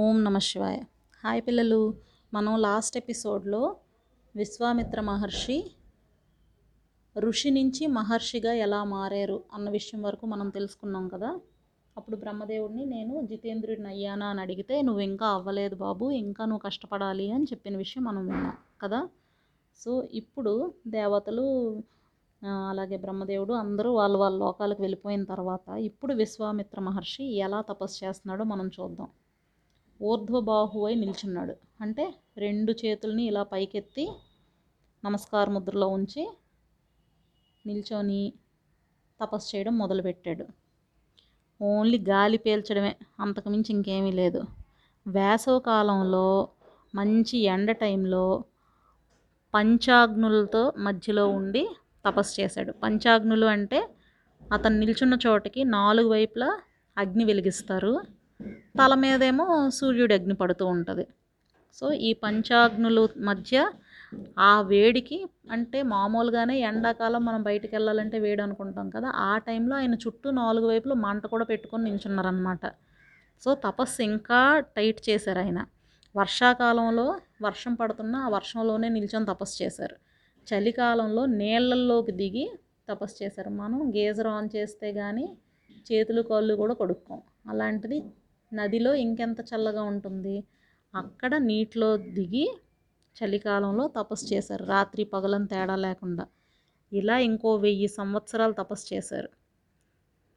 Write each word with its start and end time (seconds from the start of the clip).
ఓం 0.00 0.24
నమ 0.24 0.38
శివాయ. 0.38 0.76
హాయ్ 1.24 1.42
పిల్లలు. 1.42 1.94
మనం 2.34 2.60
లాస్ట్ 2.60 2.96
ఎపిసోడ్లో 2.96 3.76
విశ్వామిత్ర 4.36 5.00
మహర్షి 5.00 5.70
ఋషి 7.18 7.50
నుంచి 7.50 7.86
మహర్షిగా 7.86 8.52
ఎలా 8.52 8.84
మారారు 8.84 9.44
అన్న 9.54 9.70
విషయం 9.70 10.02
వరకు 10.02 10.26
మనం 10.26 10.48
తెలుసుకున్నాం 10.48 11.08
కదా. 11.08 11.40
అప్పుడు 11.96 12.16
బ్రహ్మదేవుడిని 12.16 12.86
నేను 12.86 13.26
జితేంద్రుడిని 13.26 13.88
అయ్యానా 13.88 14.26
అని 14.26 14.40
అడిగితే 14.40 14.82
నువ్వు 14.82 15.00
ఇంకా 15.00 15.26
అవ్వలేదు 15.26 15.76
బాబు 15.76 16.10
ఇంకా 16.10 16.44
నువ్వు 16.44 16.58
కష్టపడాలి 16.58 17.32
అని 17.32 17.44
చెప్పిన 17.44 17.76
విషయం 17.76 18.04
మనం 18.04 18.26
విన్నాం 18.26 18.56
కదా. 18.82 19.08
సో 19.76 20.08
ఇప్పుడు 20.12 20.74
దేవతలు 20.86 21.46
అలాగే 22.68 22.96
బ్రహ్మదేవుడు 22.96 23.52
అందరూ 23.52 23.92
వాళ్ళ 23.92 24.16
వాళ్ళ 24.16 24.38
లోకాలకు 24.38 24.82
వెళ్ళిపోయిన 24.82 25.24
తర్వాత 25.24 25.68
ఇప్పుడు 25.70 26.14
విశ్వామిత్ర 26.14 26.80
మహర్షి 26.80 27.24
ఎలా 27.24 27.60
తపస్సు 27.60 28.04
చేస్తున్నాడో 28.04 28.44
మనం 28.44 28.68
చూద్దాం. 28.80 29.08
ఊర్ధ్వబాహువై 30.02 30.94
నిల్చున్నాడు. 30.94 31.54
అంటే 31.80 32.14
రెండు 32.36 32.72
చేతుల్ని 32.72 33.24
ఇలా 33.24 33.42
పైకెత్తి 33.42 34.08
నమస్కార 35.04 35.50
ముద్రలో 35.50 35.88
ఉంచి 35.88 36.30
నిల్చొని 37.66 38.32
తపస్సు 39.20 39.56
చేయడం 39.56 39.78
మొదలుపెట్టాడు. 39.78 40.46
ఓన్లీ 41.62 41.98
గాలి 41.98 42.38
పీల్చడమే 42.38 42.96
అంతకుమించి 43.20 43.74
ఇంకేమీ 43.74 44.12
లేదు. 44.12 44.42
వేసవ 45.06 45.58
కాలంలో 45.58 46.48
మంచి 46.94 47.38
ఎండ 47.38 47.72
టైంలో 47.72 48.44
పంచాగ్నులతో 49.54 50.72
మధ్యలో 50.78 51.28
ఉండి 51.28 51.68
తపస్సు 52.06 52.40
చేశాడు. 52.40 52.72
పంచాగ్నులు 52.72 53.46
అంటే 53.46 53.88
అతను 54.52 54.78
నిల్చున్న 54.78 55.18
చోటకి 55.26 55.64
నాలుగు 55.64 56.08
వైపులా 56.08 56.60
అగ్ని 56.98 57.24
వెలిగిస్తారు. 57.24 58.00
తల 58.78 58.94
మీదేమో 58.94 59.70
సూర్యుడి 59.70 60.14
అగ్ని 60.14 60.34
పడుతూ 60.34 60.66
ఉంటుంది. 60.66 61.04
సో 61.74 61.92
ఈ 61.92 62.12
పంచాగ్నులు 62.12 63.08
మధ్య 63.18 63.56
ఆ 64.38 64.60
వేడికి 64.60 65.18
అంటే 65.50 65.82
మామూలుగానే 65.82 66.60
ఎండాకాలం 66.60 67.24
మనం 67.24 67.42
బయటికి 67.42 67.74
వెళ్ళాలంటే 67.76 68.18
వేడి 68.18 68.42
అనుకుంటాం 68.42 68.90
కదా 68.90 69.08
ఆ 69.08 69.38
టైంలో 69.38 69.76
ఆయన 69.76 69.94
చుట్టూ 69.94 70.30
నాలుగు 70.30 70.66
వైపులు 70.68 70.94
మంట 70.94 71.26
కూడా 71.26 71.44
పెట్టుకొని 71.44 71.84
నించున్నారనమాట 71.84 72.66
సో 73.42 73.54
తపస్సు 73.54 74.02
ఇంకా 74.02 74.60
టైట్ 74.76 75.10
చేశారు 75.10 75.38
ఆయన. 75.38 75.66
వర్షాకాలంలో 76.16 77.06
వర్షం 77.42 77.74
పడుతున్నా 77.74 78.18
ఆ 78.18 78.28
వర్షంలోనే 78.28 78.88
నిల్చొని 78.88 79.26
తపస్సు 79.26 79.62
చేశారు. 79.62 79.96
చలికాలంలో 80.46 81.26
నీళ్ళల్లోకి 81.26 82.12
దిగి 82.12 82.46
తపస్సు 82.88 83.24
చేశారు. 83.24 83.50
మనం 83.50 83.92
గేజర్ 83.96 84.26
ఆన్ 84.26 84.48
చేస్తే 84.56 84.92
కానీ 84.92 85.26
చేతులు 85.92 86.22
కాళ్ళు 86.22 86.54
కూడా 86.54 86.74
కొడుక్కోం. 86.74 87.20
అలాంటిది 87.48 87.98
నదిలో 88.52 88.94
ఇంకెంత 88.94 89.40
చల్లగా 89.40 89.82
ఉంటుంది? 89.82 90.44
అక్కడ 90.94 91.36
నీటిలో 91.36 91.96
దిగి 91.96 92.58
చలికాలంలో 93.16 93.88
తపస్సు 93.88 94.34
చేశారు. 94.34 94.64
రాత్రి 94.64 95.04
పగలని 95.04 95.46
తేడా 95.46 95.76
లేకుండా. 95.76 96.26
ఇలా 96.92 97.18
ఇంకో 97.18 97.56
వెయ్యి 97.56 97.88
సంవత్సరాలు 97.88 98.52
తపస్సు 98.52 98.94
చేశారు. 98.94 99.28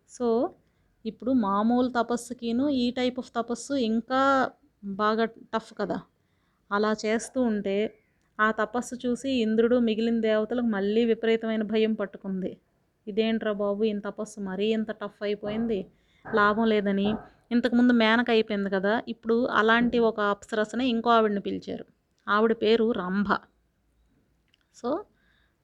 సో 0.09 0.53
ఇప్పుడు 1.05 1.31
మామూలు 1.31 1.89
తపస్సుకిను 1.89 2.69
ఈ 2.69 2.91
టైప్ 2.91 3.19
ఆఫ్ 3.19 3.31
తపస్సు 3.35 3.73
ఇంకా 3.73 4.51
బాగా 4.83 5.25
టఫ్ 5.25 5.73
కదా. 5.77 6.01
అలా 6.71 6.95
చేస్తూ 7.05 7.41
ఉంటే 7.41 7.97
ఆ 8.39 8.51
తపస్సు 8.51 8.95
చూసి 8.95 9.29
ఇంద్రుడు 9.31 9.79
మిగిలిన 9.79 10.21
దేవతలకు 10.21 10.65
మళ్ళీ 10.65 11.05
విపరీతమైన 11.05 11.63
భయం 11.63 11.93
పట్టుకుంది. 11.93 12.57
ఇదేంట్రా 13.07 13.51
బాబు 13.51 13.83
ఇంత 13.83 14.03
తపస్సు 14.03 14.39
మరీ 14.39 14.67
ఇంత 14.67 14.91
టఫ్ 14.91 15.23
అయిపోయింది? 15.23 15.87
లాభం 16.33 16.67
లేదని 16.67 17.15
ఇంతకుముందు 17.51 17.93
మేనక 17.93 18.29
అయిపోయింది 18.29 18.69
కదా 18.69 19.01
ఇప్పుడు 19.07 19.45
అలాంటి 19.51 19.99
ఒక 19.99 20.19
అప్సరసనే 20.19 20.85
ఇంకో 20.87 21.09
ఆవిడని 21.09 21.39
పిలిచారు. 21.39 21.85
ఆవిడ 22.27 22.53
పేరు 22.53 22.91
రంభ. 22.91 23.27
సో 24.75 24.89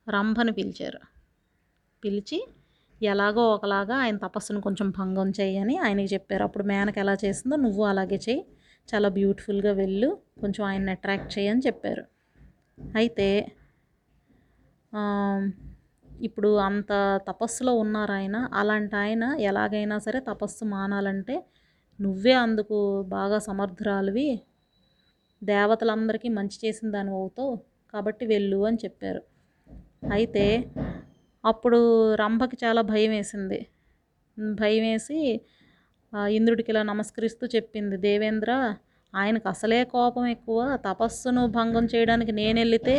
రంభని 0.09 0.51
పిలిచారు. 0.51 0.99
పిలిచి 2.03 2.39
ఎలాగో 3.01 3.43
ఒకలాగా 3.53 3.95
ఆయన 3.97 4.17
తపస్సును 4.17 4.61
కొంచెం 4.61 4.89
భంగం 4.89 5.29
చేయని 5.29 5.77
ఆయనకి 5.77 6.13
చెప్పారు. 6.13 6.43
అప్పుడు 6.43 6.63
మేనక 6.63 6.97
ఎలా 6.97 7.17
చేసిందో 7.25 7.55
నువ్వు 7.55 7.83
అలాగే 7.85 8.19
చేయి. 8.29 8.41
చాలా 8.89 9.09
బ్యూటిఫుల్గా 9.09 9.71
వెళ్ళు. 9.73 10.09
కొంచెం 10.41 10.65
ఆయన్ని 10.65 10.91
అట్రాక్ట్ 10.91 11.39
చేయని 11.39 11.61
చెప్పారు. 11.67 12.03
అయితే 12.95 13.27
ఇప్పుడు 16.21 16.57
అంత 16.57 16.91
తపస్సులో 17.27 17.73
ఉన్నారు 17.73 18.11
ఆయన 18.11 18.49
అలాంటి 18.53 18.95
ఆయన 18.95 19.23
ఎలాగైనా 19.39 19.99
సరే 19.99 20.19
తపస్సు 20.19 20.65
మానాలంటే 20.65 21.35
నువ్వే 21.99 22.33
అందుకు 22.45 22.77
బాగా 23.07 23.37
సమర్థురాలివి. 23.39 24.29
దేవతలందరికీ 25.41 26.29
మంచి 26.29 26.57
చేసిన 26.63 26.87
దాని 26.91 27.11
అవుతావు. 27.11 27.53
కాబట్టి 27.93 28.25
వెళ్ళు 28.25 28.59
అని 28.65 28.77
చెప్పారు. 28.85 29.21
అయితే 30.13 30.45
అప్పుడు 31.45 31.79
రంభకి 32.15 32.57
చాలా 32.63 32.81
భయం 32.81 33.11
వేసింది. 33.11 33.59
భయం 34.37 34.83
వేసి 34.83 35.19
ఇంద్రుడికి 36.29 36.71
ఇలా 36.71 36.83
నమస్కరిస్తూ 36.83 37.47
చెప్పింది. 37.55 37.97
దేవేంద్ర 37.97 38.51
ఆయనకు 39.13 39.47
అసలే 39.49 39.83
కోపం 39.83 40.25
ఎక్కువ. 40.27 40.59
తపస్సును 40.85 41.47
భంగం 41.47 41.85
చేయడానికి 41.85 42.31
నేను 42.31 42.59
వెళితే 42.59 42.97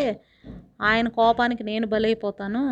ఆయన 0.80 1.08
కోపానికి 1.08 1.62
నేను 1.62 1.86
బలైపోతాను. 1.86 2.64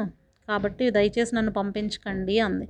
కాబట్టి 0.48 0.84
దయచేసి 0.90 1.32
నన్ను 1.34 1.52
పంపించకండి 1.52 2.36
అంది. 2.38 2.66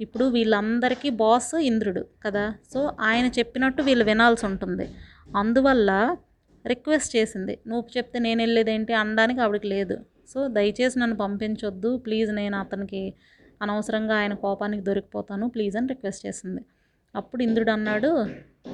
ఇప్పుడు 0.00 0.24
వీళ్ళందరికీ 0.24 1.10
బాస్ 1.10 1.54
ఇంద్రుడు 1.54 2.06
కదా. 2.24 2.54
సో 2.74 2.92
ఆయన 3.00 3.26
చెప్పినట్టు 3.26 3.82
వీళ్ళు 3.82 4.04
వినాల్సి 4.04 4.46
ఉంటుంది. 4.46 4.88
అందువల్ల 5.36 6.16
రిక్వెస్ట్ 6.66 7.16
చేసింది. 7.16 7.58
నువ్వు 7.66 7.84
చెప్తే 7.96 8.18
నేను 8.18 8.42
వెళ్ళేదేంటి 8.42 8.92
అనడానికి 8.92 9.40
ఆవిడకి 9.40 9.66
లేదు. 9.66 9.98
సో 10.28 10.48
దయచేసి 10.48 10.98
నన్ను 10.98 11.16
పంపించొద్దు. 11.16 11.96
ప్లీజ్ 11.96 12.32
నేను 12.32 12.56
అతనికి 12.56 13.14
అనవసరంగా 13.62 14.14
ఆయన 14.16 14.34
కోపానికి 14.34 14.82
దొరికిపోతాను. 14.82 15.48
ప్లీజ్ 15.48 15.76
అని 15.76 15.86
రిక్వెస్ట్ 15.86 16.26
చేసింది. 16.26 16.64
అప్పుడు 17.16 17.42
ఇంద్రుడు 17.42 17.70
అన్నాడు 17.70 18.26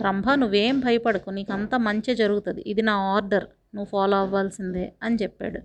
రంభ 0.03 0.31
నువ్వేం 0.31 0.81
భయపడకు. 0.81 1.31
నీకు 1.31 1.53
అంతా 1.53 1.79
మంచి 1.79 2.15
జరుగుతుంది. 2.15 2.63
ఇది 2.67 2.83
నా 2.83 2.97
ఆర్డర్. 2.97 3.45
నువ్వు 3.75 3.89
ఫాలో 3.91 4.17
అవ్వాల్సిందే 4.17 4.93
అని 5.03 5.17
చెప్పాడు. 5.23 5.61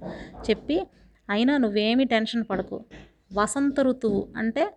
చెప్పి 0.51 0.87
అయినా 1.29 1.57
నువ్వేమీ 1.57 2.03
టెన్షన్ 2.03 2.43
పడకు. 2.49 2.85
వసంత 3.33 3.81
ఋతువు 3.81 4.27
అంటే 4.37 4.73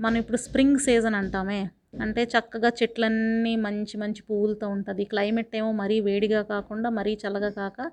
మనం 0.00 0.16
ఇప్పుడు 0.16 0.36
స్ప్రింగ్ 0.36 0.78
సీజన్ 0.78 1.14
అంటామే. 1.14 1.70
అంటే 2.00 2.24
చక్కగా 2.24 2.68
చెట్లన్నీ 2.68 3.56
మంచి 3.56 3.96
మంచి 3.96 4.22
పువ్వులతో 4.22 4.68
ఉంటుంది. 4.68 5.04
క్లైమేట్ 5.04 5.56
ఏమో 5.56 5.72
మరీ 5.72 6.00
వేడిగా 6.00 6.42
కాకుండా 6.42 6.90
మరీ 6.90 7.18
చల్లగా 7.26 7.48
కాక 7.48 7.92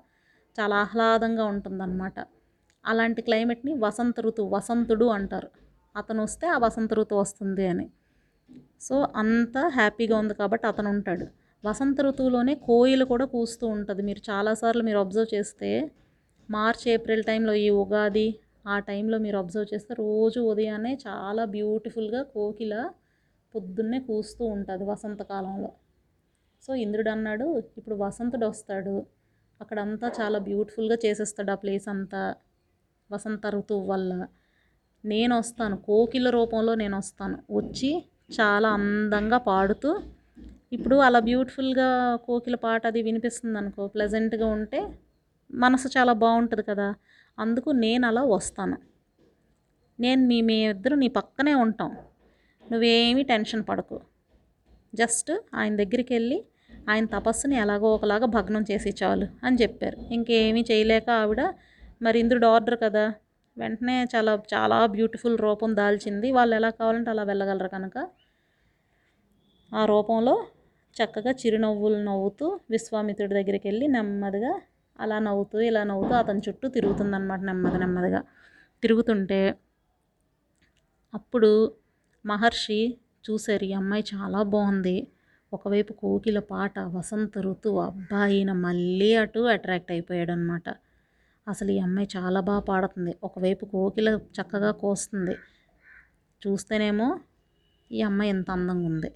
చాలా 0.60 0.76
ఆహ్లాదంగా 0.76 1.44
ఉంటుందన్నమాట. 1.44 2.14
అలాంటి 2.86 3.22
క్లైమేట్ని 3.22 3.74
వసంత 3.74 4.20
ఋతువు 4.20 4.54
వసంతుడు 4.54 5.04
అంటారు. 5.04 5.48
అతను 5.96 6.22
వస్తే 6.22 6.46
ఆ 6.46 6.58
వసంత 6.58 6.94
ఋతువు 6.94 7.20
వస్తుంది 7.20 7.66
అని. 7.66 7.90
సో 8.80 9.08
అంత 9.16 9.58
హ్యాపీగా 9.58 10.18
ఉంది 10.18 10.34
కాబట్టి 10.34 10.66
అతను 10.66 10.90
ఉంటాడు. 10.90 11.26
వసంత 11.68 12.00
ఋతువులోనే 12.00 12.54
కోయిలు 12.54 13.04
కూడా 13.04 13.24
కూస్తూ 13.24 13.66
ఉంటుంది. 13.66 14.02
మీరు 14.02 14.30
చాలాసార్లు 14.30 14.82
మీరు 14.82 14.98
అబ్జర్వ్ 14.98 15.34
చేస్తే 15.34 15.90
మార్చ్ 16.50 16.88
ఏప్రిల్ 16.88 17.24
టైంలో 17.24 17.54
ఈ 17.54 17.70
ఉగాది 17.70 18.38
ఆ 18.64 18.74
టైంలో 18.78 19.16
మీరు 19.18 19.36
అబ్జర్వ్ 19.38 19.68
చేస్తే 19.74 19.92
రోజు 19.94 20.40
ఉదయాన్నే 20.52 20.92
చాలా 21.06 21.44
బ్యూటిఫుల్గా 21.54 22.22
కోకిల 22.34 22.74
పొద్దున్నే 23.54 23.98
కూస్తూ 24.00 24.42
ఉంటుంది 24.46 24.84
వసంతకాలంలో 24.84 25.70
సో 26.64 26.70
ఇంద్రుడు 26.74 27.10
అన్నాడు 27.10 27.46
ఇప్పుడు 27.78 27.96
వసంతుడు 27.96 28.46
వస్తాడు. 28.46 28.96
అక్కడంతా 29.60 30.06
చాలా 30.18 30.38
బ్యూటిఫుల్గా 30.38 30.96
చేసేస్తాడు 31.04 31.50
ఆ 31.50 31.54
ప్లేస్ 31.54 31.86
అంతా 31.88 32.20
వసంత 33.10 33.46
ఋతువు 33.46 33.84
వల్ల. 33.86 34.12
నేను 35.04 35.34
వస్తాను 35.38 35.76
కోకిల 35.88 36.30
రూపంలో 36.30 36.72
నేను 36.74 36.96
వస్తాను. 36.96 37.36
వచ్చి 37.50 37.90
చాలా 38.30 38.68
అందంగా 38.70 39.38
పాడుతూ 39.50 39.90
ఇప్పుడు 40.72 40.96
అలా 40.96 41.20
బ్యూటిఫుల్గా 41.20 41.88
కోకిల 42.26 42.56
పాట 42.56 42.82
అది 42.86 43.00
వినిపిస్తుంది 43.02 43.58
అనుకో 43.58 43.86
ప్లెజెంట్గా 43.86 44.46
ఉంటే 44.56 44.80
మనసు 45.50 45.88
చాలా 45.96 46.12
బాగుంటుంది 46.24 46.62
కదా. 46.62 46.88
అందుకు 47.38 47.70
నేను 47.70 48.06
అలా 48.06 48.22
వస్తాను. 48.22 48.76
నేను 50.00 50.26
మీ 50.26 50.40
మీ 50.40 50.68
ఇద్దరు 50.68 50.94
నీ 50.94 51.08
పక్కనే 51.08 51.54
ఉంటాం. 51.54 51.96
నువ్వేమీ 52.72 53.22
టెన్షన్ 53.22 53.64
పడకు. 53.68 54.00
జస్ట్ 54.94 55.32
ఆయన 55.54 55.76
దగ్గరికి 55.76 56.14
వెళ్ళి 56.14 56.44
ఆయన 56.90 57.06
తపస్సుని 57.06 57.56
ఎలాగో 57.56 57.94
ఒకలాగా 57.94 58.26
భగ్నం 58.26 58.64
చేసి 58.70 58.94
చాలు 59.02 59.26
అని 59.44 59.56
చెప్పారు. 59.56 59.96
ఇంకేమీ 59.96 60.64
చేయలేక 60.70 61.10
ఆవిడ 61.10 61.40
మరి 62.02 62.18
ఇంద్రుడు 62.18 62.46
ఆర్డర్ 62.46 62.78
కదా. 62.82 63.14
వెంటనే 63.58 64.04
చాలా 64.16 64.42
చాలా 64.54 64.86
బ్యూటిఫుల్ 64.86 65.38
రూపం 65.38 65.76
దాల్చింది. 65.76 66.32
వాళ్ళు 66.32 66.56
ఎలా 66.56 66.70
కావాలంటే 66.70 67.10
అలా 67.10 67.22
వెళ్ళగలరు 67.22 67.68
కనుక. 67.68 68.08
ఆ 69.74 69.84
రూపంలో 69.84 70.46
చక్కగా 70.90 71.30
చిరునవ్వులు 71.30 71.96
నవ్వుతూ 71.96 72.60
విశ్వామిత్రుడి 72.70 73.34
దగ్గరికి 73.34 73.68
వెళ్ళి 73.68 73.88
నెమ్మదిగా 73.88 74.60
అలా 75.00 75.18
నవ్వుతూ 75.18 75.60
ఇలా 75.60 75.84
నవ్వుతూ 75.84 76.14
అతని 76.14 76.40
చుట్టూ 76.48 76.68
తిరుగుతుందన్నమాట 76.68 77.40
నెమ్మది 77.40 77.78
నెమ్మదిగా. 77.78 78.20
తిరుగుతుంటే 78.82 79.40
అప్పుడు 81.14 81.50
మహర్షి 82.24 82.80
చూశారు 83.24 83.64
ఈ 83.64 83.72
అమ్మాయి 83.72 84.04
చాలా 84.14 84.42
బాగుంది. 84.42 84.96
ఒకవైపు 85.52 85.92
కోకిల 85.92 86.38
పాట 86.38 86.78
వసంత 86.78 87.38
ఋతువు 87.38 87.78
అబ్బాయిన 87.80 88.52
మళ్ళీ 88.52 89.14
అటు 89.14 89.40
అట్రాక్ట్ 89.54 89.90
అయిపోయాడు 89.92 90.32
అనమాట 90.32 90.68
అసలు 91.48 91.70
ఈ 91.70 91.78
అమ్మాయి 91.78 92.08
చాలా 92.16 92.40
బాగా 92.40 92.60
పాడుతుంది. 92.60 93.12
ఒకవైపు 93.24 93.64
కోకిల 93.64 94.08
చక్కగా 94.36 94.70
కోస్తుంది. 94.70 95.34
చూస్తేనేమో 96.42 97.08
ఈ 97.92 98.00
అమ్మాయి 98.02 98.30
ఎంత 98.30 98.50
అందంగా 98.50 98.86
ఉంది. 98.86 99.10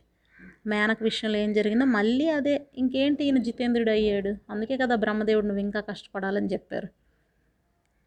మేనక 0.67 1.03
విషయంలో 1.03 1.39
ఏం 1.39 1.53
జరిగిందో 1.53 1.85
మళ్ళీ 1.85 2.29
అదే 2.29 2.67
ఇంకేంటి 2.79 3.25
ఈయన 3.25 3.39
జితేంద్రుడు 3.39 3.91
అయ్యాడు 3.91 4.31
అందుకే 4.51 4.77
కదా 4.77 4.95
బ్రహ్మదేవుడు 4.95 5.47
నువ్వు 5.47 5.61
ఇంకా 5.61 5.81
కష్టపడాలని 5.81 6.47
చెప్పారు. 6.47 6.89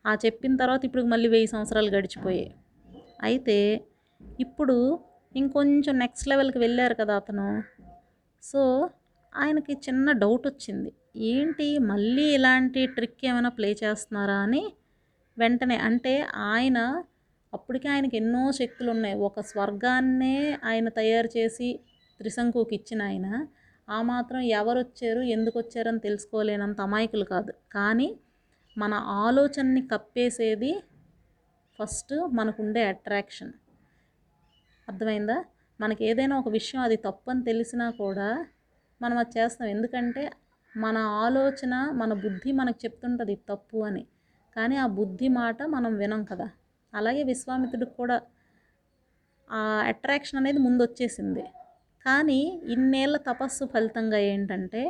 ఆ 0.06 0.14
చెప్పిన 0.26 0.56
తర్వాత 0.56 0.86
ఇప్పుడు 0.86 1.04
మళ్ళీ 1.04 1.30
వెయ్యి 1.30 1.48
సంవత్సరాలు 1.48 1.90
గడిచిపోయాయి. 1.90 2.56
అయితే 3.22 3.58
ఇప్పుడు 4.40 4.78
ఇంకొంచెం 5.36 6.00
నెక్స్ట్ 6.00 6.28
లెవెల్కి 6.28 6.60
వెళ్ళారు 6.60 6.94
కదా 6.94 7.16
అతను. 7.16 7.64
సో 8.44 8.90
ఆయనకి 9.36 9.74
చిన్న 9.74 10.12
డౌట్ 10.12 10.48
వచ్చింది. 10.48 10.94
ఏంటి 11.16 11.78
మళ్ళీ 11.80 12.26
ఇలాంటి 12.34 12.86
ట్రిక్ 12.86 13.26
ఏమైనా 13.26 13.50
ప్లే 13.50 13.70
చేస్తున్నారా 13.84 14.38
అని 14.38 14.64
వెంటనే 15.38 15.78
అంటే 15.78 16.14
ఆయన 16.36 17.04
అప్పటికే 17.54 17.90
ఆయనకి 17.90 18.18
ఎన్నో 18.18 18.52
శక్తులు 18.52 18.90
ఉన్నాయి. 18.92 19.16
ఒక 19.20 19.40
స్వర్గాన్నే 19.42 20.36
ఆయన 20.64 20.90
తయారు 20.90 21.30
చేసి 21.38 21.80
త్రిశంకుకి 22.20 22.76
ఇచ్చిన 22.76 23.02
ఆయన 23.02 23.48
ఆ 23.90 24.02
మాత్రం 24.02 24.40
ఎవరు 24.40 24.80
వచ్చారు 24.80 25.22
ఎందుకు 25.22 25.60
వచ్చారని 25.60 26.00
తెలుసుకోలేనంత 26.00 26.82
అమాయకులు 26.82 27.26
కాదు. 27.26 27.54
కానీ 27.72 28.20
మన 28.78 28.94
ఆలోచనని 28.94 29.88
కప్పేసేది 29.88 30.84
ఫస్ట్ 31.80 32.14
మనకుండే 32.34 32.84
అట్రాక్షన్. 32.86 33.54
అర్థమైందా? 34.90 35.46
మనకి 35.82 36.06
ఏదైనా 36.06 36.40
ఒక 36.40 36.50
విషయం 36.50 36.82
అది 36.82 36.96
తప్పు 36.96 37.30
అని 37.30 37.44
తెలిసినా 37.44 37.90
కూడా 37.92 38.46
మనం 39.02 39.18
అది 39.18 39.40
చేస్తాం. 39.40 39.68
ఎందుకంటే 39.68 40.32
మన 40.78 40.98
ఆలోచన 40.98 41.90
మన 41.92 42.14
బుద్ధి 42.14 42.52
మనకు 42.52 42.80
చెప్తుంటుంది 42.86 43.36
తప్పు 43.50 43.78
అని. 43.78 44.04
కానీ 44.56 44.76
ఆ 44.76 44.88
బుద్ధి 44.88 45.28
మాట 45.28 45.64
మనం 45.64 45.96
వినం 45.96 46.24
కదా. 46.24 46.48
అలాగే 46.94 47.24
విశ్వామిత్రుడికి 47.24 47.94
కూడా 47.94 48.22
ఆ 49.52 49.60
అట్రాక్షన్ 49.88 50.40
అనేది 50.40 50.60
ముందు 50.60 50.84
వచ్చేసింది 50.84 51.44
కానీ 52.08 52.42
ఇన్నేళ్ళ 52.66 53.18
తపస్సు 53.18 53.66
ఫలితంగా 53.66 54.18
ఏంటంటే 54.18 54.82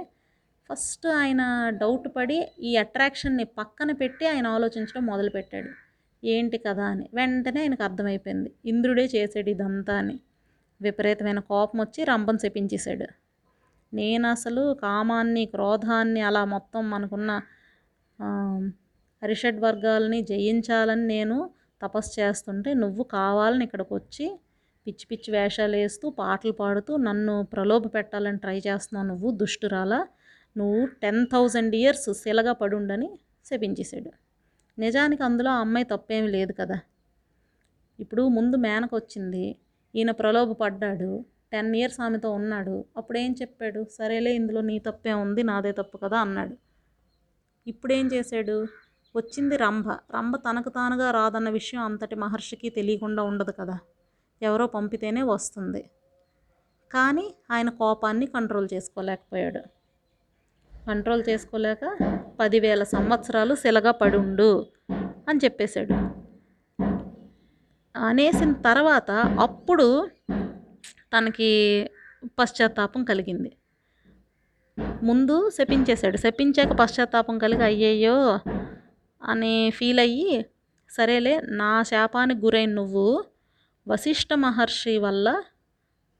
ఫస్ట్ 0.70 1.08
ఆయన 1.08 1.42
డౌట్ 1.82 2.08
పడి 2.16 2.38
ఈ 2.60 2.72
అట్రాక్షన్ని 2.78 3.44
పక్కన 3.60 3.92
పెట్టి 3.92 4.26
ఆయన 4.28 4.48
ఆలోచించడం 4.48 5.06
మొదలుపెట్టాడు. 5.06 5.70
ఏంటి 6.24 6.58
కదా 6.58 6.86
అని. 6.86 7.06
వెంటనే 7.14 7.60
ఆయనకు 7.62 7.84
అర్థమైపోయింది. 7.84 8.50
ఇంద్రుడే 8.66 9.06
చేసాడు 9.16 9.50
ఇదంతా 9.50 9.98
అని. 9.98 10.16
విపరీతమైన 10.82 11.40
కోపం 11.40 11.80
వచ్చి 11.80 12.04
రంపం 12.04 12.36
చెప్పించేశాడు 12.36 13.08
నేను 13.94 14.28
అసలు 14.28 14.64
కామాన్ని 14.84 15.46
క్రోధాన్ని 15.46 16.22
అలా 16.22 16.46
మొత్తం 16.46 16.90
మనకున్న 16.90 17.32
అరిషడ్ 19.22 19.60
వర్గాలని 19.62 20.20
జయించాలని 20.22 21.06
నేను 21.08 21.38
తపస్సు 21.82 22.14
చేస్తుంటే 22.20 22.74
నువ్వు 22.74 23.04
కావాలని 23.04 23.64
ఇక్కడికి 23.64 23.94
వచ్చి 23.94 24.26
పిచ్చి 24.88 25.06
పిచ్చి 25.12 25.30
వేషాలు 25.32 25.76
వేస్తూ 25.76 26.10
పాటలు 26.10 26.52
పాడుతూ 26.52 26.98
నన్ను 26.98 27.44
ప్రలోభ 27.54 27.88
పెట్టాలని 27.88 28.38
ట్రై 28.38 28.58
చేస్తున్నావు 28.58 29.08
నువ్వు 29.08 29.32
దుష్టురాలా. 29.32 30.08
నువ్వు 30.58 30.86
టెన్ 30.86 31.28
థౌజండ్ 31.34 31.76
ఇయర్స్ 31.76 32.14
శిలగా 32.14 32.54
పడుండని 32.54 33.10
శపించేశాడు. 33.46 34.12
నిజానికి 34.80 35.24
అందులో 35.24 35.50
ఆ 35.50 35.60
అమ్మాయి 35.60 35.86
తప్పేమీ 35.86 36.28
లేదు 36.28 36.54
కదా. 36.54 36.78
ఇప్పుడు 38.00 38.28
ముందు 38.28 38.58
మేనకు 38.58 38.96
వచ్చింది 38.96 39.56
ఈయన 39.96 40.12
ప్రలోభ 40.12 40.52
పడ్డాడు. 40.52 41.26
టెన్ 41.52 41.76
ఇయర్స్ 41.76 42.00
ఆమెతో 42.02 42.32
ఉన్నాడు. 42.32 42.86
అప్పుడు 42.98 43.18
ఏం 43.18 43.36
చెప్పాడు? 43.42 43.86
సరేలే 43.92 44.36
ఇందులో 44.36 44.62
నీ 44.62 44.80
తప్పే 44.80 45.14
ఉంది 45.14 45.44
నాదే 45.44 45.72
తప్పు 45.72 45.98
కదా 45.98 46.20
అన్నాడు. 46.20 46.56
ఇప్పుడేం 47.68 48.08
చేశాడు? 48.08 48.58
వచ్చింది 49.16 49.58
రంభ. 49.58 49.88
రంభ 49.90 50.36
తనకు 50.38 50.70
తానుగా 50.70 51.12
రాదన్న 51.12 51.50
విషయం 51.50 51.82
అంతటి 51.82 52.16
మహర్షికి 52.16 52.70
తెలియకుండా 52.70 53.24
ఉండదు 53.24 53.52
కదా. 53.52 53.78
ఎవరో 54.42 54.68
పంపితేనే 54.68 55.22
వస్తుంది. 55.22 55.90
కానీ 56.92 57.36
ఆయన 57.52 57.70
కోపాన్ని 57.70 58.26
కంట్రోల్ 58.26 58.68
చేసుకోలేకపోయాడు. 58.74 59.62
కంట్రోల్ 60.88 61.24
చేసుకోలేక 61.30 61.98
పదివేల 62.40 62.84
సంవత్సరాలు 62.84 63.56
శిలగా 63.56 63.92
పడుండు 63.92 64.66
అని 65.30 65.40
చెప్పేశాడు. 65.46 65.94
అనేసిన 67.96 68.54
తర్వాత 68.54 69.12
అప్పుడు 69.40 70.10
తనకి 71.14 71.52
పశ్చాత్తాపం 72.40 73.04
కలిగింది. 73.04 73.52
ముందు 75.04 75.50
శపించేశాడు. 75.50 76.18
శపించాక 76.18 76.72
పశ్చాత్తాపం 76.80 77.38
కలిగి 77.38 77.64
అయ్యయ్యో 77.64 78.40
అని 79.22 79.72
ఫీల్ 79.72 80.00
అయ్యి 80.00 80.46
సరేలే 80.90 81.42
నా 81.42 81.84
శాపానికి 81.84 82.42
గురైన 82.46 82.70
నువ్వు 82.70 83.24
వశిష్ఠ 83.88 84.34
మహర్షి 84.34 84.98
వల్ల 84.98 85.28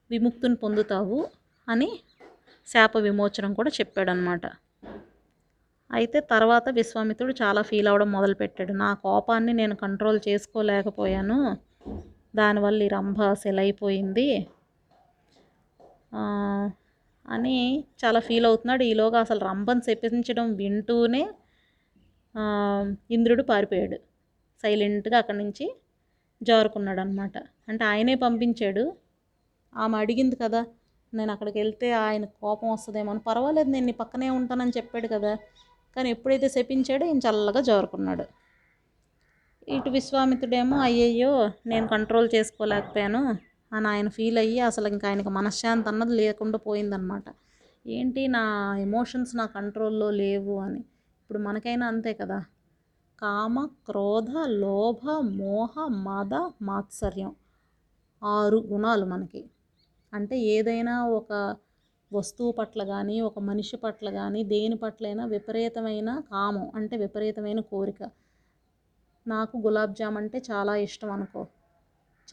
విముక్తిని 0.10 0.56
పొందుతావు 0.56 1.18
అని 1.68 1.90
శాప 2.68 2.98
విమోచనం 2.98 3.54
కూడా 3.54 3.70
చెప్పాడనమాట 3.70 4.46
అయితే 5.92 6.20
తర్వాత 6.20 6.70
విశ్వామిత్రుడు 6.70 7.34
చాలా 7.42 7.62
ఫీల్ 7.62 7.88
అవ్వడం 7.88 8.12
మొదలుపెట్టాడు. 8.12 8.74
నా 8.74 8.94
కోపాన్ని 8.94 9.54
నేను 9.54 9.76
కంట్రోల్ 9.76 10.20
చేసుకోలేకపోయాను. 10.28 11.58
దానివల్ల 12.36 12.84
ఈ 12.84 12.88
రంభ 12.88 13.20
సెలైపోయింది. 13.34 14.30
అని 17.26 17.58
చాలా 18.06 18.20
ఫీల్ 18.20 18.46
అవుతున్నాడు. 18.46 18.84
ఈలోగా 18.84 19.20
అసలు 19.20 19.40
రంభను 19.40 19.82
చెప్పించడం 19.90 20.54
వింటూనే 20.54 21.24
ఇంద్రుడు 23.10 23.44
పారిపోయాడు. 23.44 23.98
సైలెంట్గా 24.64 25.18
అక్కడి 25.18 25.38
నుంచి 25.38 25.66
జారుకున్నాడు 26.42 27.00
అనమాట 27.00 27.38
అంటే 27.70 27.84
ఆయనే 27.86 28.16
పంపించాడు. 28.16 28.84
ఆమె 29.76 29.98
అడిగింది 29.98 30.36
కదా 30.36 30.66
నేను 31.14 31.32
అక్కడికి 31.32 31.60
వెళ్తే 31.60 31.92
ఆయన 31.92 32.26
కోపం 32.26 32.72
వస్తుందేమో 32.72 33.12
అని. 33.12 33.20
పర్వాలేదు 33.20 33.70
నేను 33.70 33.86
నీ 33.86 33.92
పక్కనే 33.92 34.30
ఉంటానని 34.30 34.72
చెప్పాడు 34.78 35.08
కదా. 35.08 35.36
కానీ 35.96 36.10
ఎప్పుడైతే 36.10 36.50
శపించాడో 36.50 37.06
ఈయన 37.06 37.18
చల్లగా 37.18 37.62
జారుకున్నాడు. 37.62 38.26
ఇటు 39.68 39.90
విశ్వామిత్రుడేమో 39.90 40.78
అయ్యయ్యో 40.78 41.52
నేను 41.66 41.88
కంట్రోల్ 41.88 42.30
చేసుకోలేకపోయాను. 42.36 43.22
అని 43.74 43.88
ఆయన 43.88 44.10
ఫీల్ 44.10 44.38
అయ్యి 44.38 44.60
అసలు 44.60 44.88
ఇంకా 44.88 45.08
ఆయనకు 45.08 45.30
మనశ్శాంతి 45.30 45.90
అన్నది 45.90 46.12
లేకుండా 46.12 46.58
పోయిందనమాట 46.58 47.24
ఏంటి 47.88 48.28
నా 48.28 48.44
ఎమోషన్స్ 48.82 49.36
నా 49.36 49.46
కంట్రోల్లో 49.46 50.12
లేవు 50.12 50.60
అని. 50.60 50.80
ఇప్పుడు 51.22 51.40
మనకైనా 51.40 51.88
అంతే 51.88 52.14
కదా. 52.14 52.38
కామ 53.20 53.66
క్రోధ 53.66 54.32
లోభ 54.48 55.10
మోహ 55.10 55.88
మద 55.88 56.34
మాత్సర్యం. 56.62 57.32
ఆరు 58.24 58.58
గుణాలు 58.58 59.06
మనకి. 59.06 59.46
అంటే 60.14 60.40
ఏదైనా 60.40 61.06
ఒక 61.06 61.56
వస్తువు 62.14 62.52
పట్ల 62.52 62.84
కానీ 62.84 63.22
ఒక 63.22 63.40
మనిషి 63.40 63.78
పట్ల 63.78 64.10
కానీ 64.10 64.44
దేని 64.44 64.78
పట్లైనా 64.78 65.26
విపరీతమైన 65.26 66.20
కామం 66.32 66.72
అంటే 66.76 66.98
విపరీతమైన 66.98 67.60
కోరిక. 67.60 68.04
నాకు 69.28 69.58
గులాబ్ 69.58 69.96
జామ్ 69.96 70.18
అంటే 70.18 70.44
చాలా 70.52 70.76
ఇష్టం 70.76 71.12
అనుకో. 71.12 71.48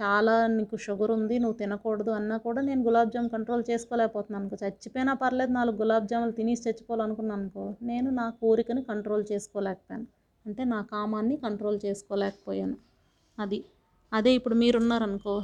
చాలా 0.03 0.47
నీకు 0.47 0.77
షుగర్ 0.77 1.11
ఉంది 1.11 1.39
నువ్వు 1.39 1.59
తినకూడదు 1.59 2.11
అన్నా 2.11 2.37
కూడా 2.37 2.63
నేను 2.63 2.83
గులాబ్ 2.83 3.11
జామ్ 3.11 3.31
కంట్రోల్ 3.31 3.65
చేసుకోలేకపోతున్నాను 3.71 4.45
అనుకో. 4.45 4.67
చచ్చిపోయినా 4.67 5.15
పర్లేదు 5.15 5.53
నాలుగు 5.53 5.77
గులాబ్ 5.77 6.07
జాములు 6.07 6.31
తినేసి 6.31 6.69
చచ్చిపోవాలనుకున్నాను 6.69 7.43
అనుకో. 7.43 7.77
నేను 7.83 8.11
నా 8.11 8.31
కోరికని 8.31 8.83
కంట్రోల్ 8.83 9.25
చేసుకోలేకపోయాను. 9.33 10.24
అంటే 10.45 10.65
నా 10.65 10.83
కామాన్ని 10.83 11.37
కంట్రోల్ 11.37 11.79
చేసుకోలేకపోయాను. 11.85 12.77
అది 13.39 13.59
అదే 14.13 14.35
ఇప్పుడు 14.35 14.55
మీరున్నారనుకో 14.55 15.35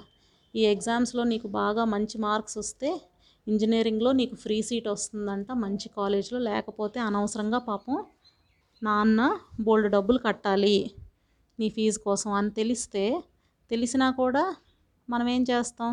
ఈ 0.54 0.62
ఎగ్జామ్స్లో 0.64 1.24
నీకు 1.24 1.48
బాగా 1.48 1.84
మంచి 1.84 2.18
మార్క్స్ 2.18 2.58
వస్తే 2.58 2.90
ఇంజనీరింగ్లో 3.46 4.12
నీకు 4.12 4.34
ఫ్రీ 4.34 4.62
సీట్ 4.62 4.88
వస్తుందంట 4.88 5.52
మంచి 5.64 5.88
కాలేజ్లో 5.88 6.38
లేకపోతే 6.38 7.00
అనవసరంగా 7.00 7.58
పాపం 7.58 7.96
నాన్న 8.82 9.20
బోల్డ్ 9.60 9.88
డబ్బులు 9.90 10.18
కట్టాలి 10.18 10.76
నీ 11.58 11.68
ఫీజు 11.68 11.98
కోసం 11.98 12.30
అని 12.32 12.50
తెలిస్తే 12.50 13.04
తెలిసినా 13.70 14.10
కూడా 14.10 14.44
మనం 15.08 15.28
ఏం 15.28 15.42
చేస్తాం? 15.42 15.90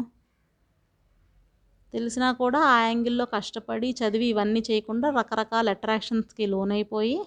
తెలిసినా 1.93 2.31
కూడా 2.31 2.59
ఆ 2.65 2.77
యాంగిల్లో 2.81 3.25
కష్టపడి 3.25 3.91
చదివి 3.91 4.25
ఇవన్నీ 4.25 4.61
చేయకుండా 4.69 5.09
రకరకాల 5.09 5.69
అట్రాక్షన్స్కి 5.69 6.45
లోనైపోయి 6.45 7.17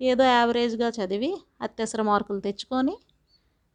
ఏదో 0.00 0.24
యావరేజ్గా 0.24 0.88
చదివి 0.88 1.36
అత్యవసర 1.62 2.02
మార్కులు 2.02 2.40
తెచ్చుకొని 2.40 2.96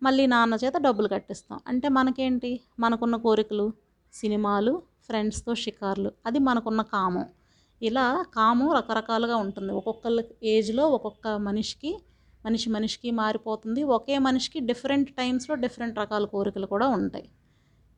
మళ్ళీ 0.04 0.26
నాన్న 0.26 0.58
చేత 0.66 0.74
డబ్బులు 0.78 1.08
కట్టిస్తాం. 1.08 1.60
అంటే 1.68 1.90
మనకేంటి? 1.90 2.60
మనకున్న 2.80 3.16
కోరికలు 3.16 3.74
సినిమాలు 4.14 4.84
ఫ్రెండ్స్తో 5.06 5.56
షికార్లు 5.56 6.12
అది 6.26 6.40
మనకున్న 6.40 6.82
కామం. 6.82 7.26
ఇలా 7.82 8.26
కామం 8.36 8.72
రకరకాలుగా 8.72 9.36
ఉంటుంది. 9.36 9.74
ఒక్కొక్కళ్ళ 9.74 10.24
ఏజ్లో 10.44 10.90
ఒక్కొక్క 10.90 11.28
మనిషికి 11.28 12.00
మనిషి 12.46 12.70
మనిషికి 12.70 13.12
మారిపోతుంది. 13.12 13.84
ఒకే 13.84 14.18
మనిషికి 14.18 14.60
డిఫరెంట్ 14.60 15.10
టైమ్స్లో 15.10 15.56
డిఫరెంట్ 15.56 16.00
రకాల 16.00 16.26
కోరికలు 16.26 16.66
కూడా 16.66 16.88
ఉంటాయి. 16.88 17.30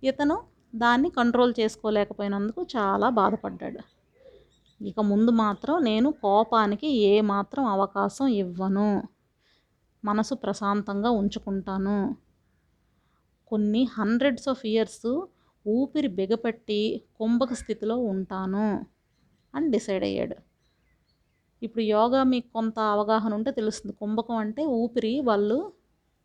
ఇతను 0.04 0.44
దాన్ని 0.76 1.10
కంట్రోల్ 1.10 1.54
చేసుకోలేకపోయినందుకు 1.60 2.64
చాలా 2.64 3.10
బాధపడ్డాడు. 3.10 3.93
ఇక 4.84 5.00
ముందు 5.00 5.32
మాత్రం 5.32 5.84
నేను 5.84 6.12
కోపానికి 6.12 6.88
ఏ 6.88 7.22
మాత్రం 7.22 7.66
అవకాశం 7.66 8.28
ఇవ్వను. 8.28 9.04
మనసు 10.06 10.36
ప్రశాంతంగా 10.36 11.10
ఉంచుకుంటాను. 11.10 12.16
కొన్ని 13.48 13.88
హండ్రెడ్స్ 14.00 14.50
ఆఫ్ 14.50 14.66
ఇయర్స్ 14.66 15.06
ఊపిరి 15.68 16.08
బిగపెట్టి 16.08 16.82
కుంభక 17.20 17.54
స్థితిలో 17.54 17.98
ఉంటాను 17.98 18.68
అని 19.56 19.72
డిసైడ్ 19.72 20.04
అయ్యాడు. 20.04 20.36
ఇప్పుడు 21.62 21.84
యోగా 21.84 22.24
మీకు 22.24 22.50
కొంత 22.54 22.80
అవగాహన 22.80 23.34
ఉంటే 23.34 23.52
తెలుస్తుంది. 23.52 23.96
కుంభకం 23.96 24.36
అంటే 24.36 24.66
ఊపిరి 24.66 25.20
వాళ్ళు 25.20 25.74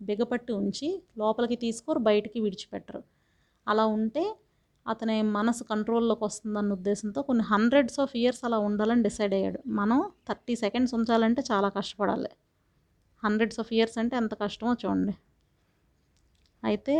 బిగపట్టి 0.02 0.52
ఉంచి 0.52 1.02
లోపలికి 1.18 1.56
తీసుకోరు 1.56 1.98
బయటికి 1.98 2.40
విడిచిపెట్టరు. 2.40 3.02
అలా 3.68 3.86
ఉంటే 3.86 4.24
అతని 4.88 5.22
మనసు 5.22 5.64
కంట్రోల్లోకి 5.64 6.24
వస్తుందన్న 6.24 6.72
ఉద్దేశంతో 6.72 7.22
కొన్ని 7.22 7.44
హండ్రెడ్స్ 7.44 8.00
ఆఫ్ 8.00 8.16
ఇయర్స్ 8.16 8.44
అలా 8.44 8.58
ఉండాలని 8.58 9.02
డిసైడ్ 9.02 9.34
అయ్యాడు. 9.34 9.60
మనం 9.66 9.98
థర్టీ 10.28 10.56
సెకండ్స్ 10.56 10.94
ఉంచాలంటే 10.94 11.42
చాలా 11.50 11.68
కష్టపడాలి. 11.68 12.30
హండ్రెడ్స్ 13.24 13.60
ఆఫ్ 13.60 13.72
ఇయర్స్ 13.72 13.98
అంటే 13.98 14.16
ఎంత 14.16 14.34
కష్టమో 14.34 14.72
చూడండి. 14.72 15.14
అయితే 16.64 16.96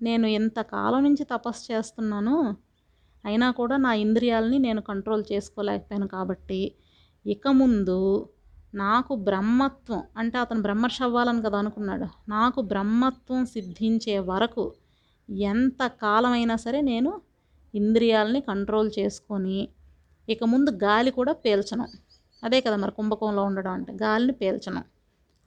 నేను 0.00 0.26
ఎంతకాలం 0.26 1.04
నుంచి 1.04 1.24
తపస్సు 1.24 1.72
చేస్తున్నాను 1.72 2.36
అయినా 3.24 3.50
కూడా 3.50 3.76
నా 3.76 3.92
ఇంద్రియాలని 3.94 4.58
నేను 4.58 4.80
కంట్రోల్ 4.80 5.24
చేసుకోలేకపోయాను 5.32 6.08
కాబట్టి 6.08 6.60
ఇక 7.26 7.48
ముందు 7.48 7.98
నాకు 8.74 9.14
బ్రహ్మత్వం 9.14 10.02
అంటే 10.16 10.38
అతను 10.38 10.62
బ్రహ్మర్షి 10.62 11.04
అవ్వాలని 11.04 11.42
కదా 11.42 11.58
అనుకున్నాడు. 11.58 12.06
నాకు 12.28 12.60
బ్రహ్మత్వం 12.62 13.46
సిద్ధించే 13.46 14.18
వరకు 14.18 14.64
ఎంత 15.38 15.86
కాలమైనా 15.86 16.56
సరే 16.56 16.80
నేను 16.80 17.20
ఇంద్రియాలని 17.74 18.40
కంట్రోల్ 18.40 18.90
చేసుకొని 18.98 19.68
ఇక 20.28 20.44
ముందు 20.44 20.70
గాలి 20.70 21.10
కూడా 21.10 21.32
పీల్చను. 21.32 21.88
అదే 22.44 22.60
కదా 22.60 22.76
మరి 22.76 22.90
కుంభకంలో 22.90 23.44
ఉండడం 23.44 23.72
అంటే 23.72 23.92
గాలిని 23.92 24.32
పీల్చను. 24.32 24.82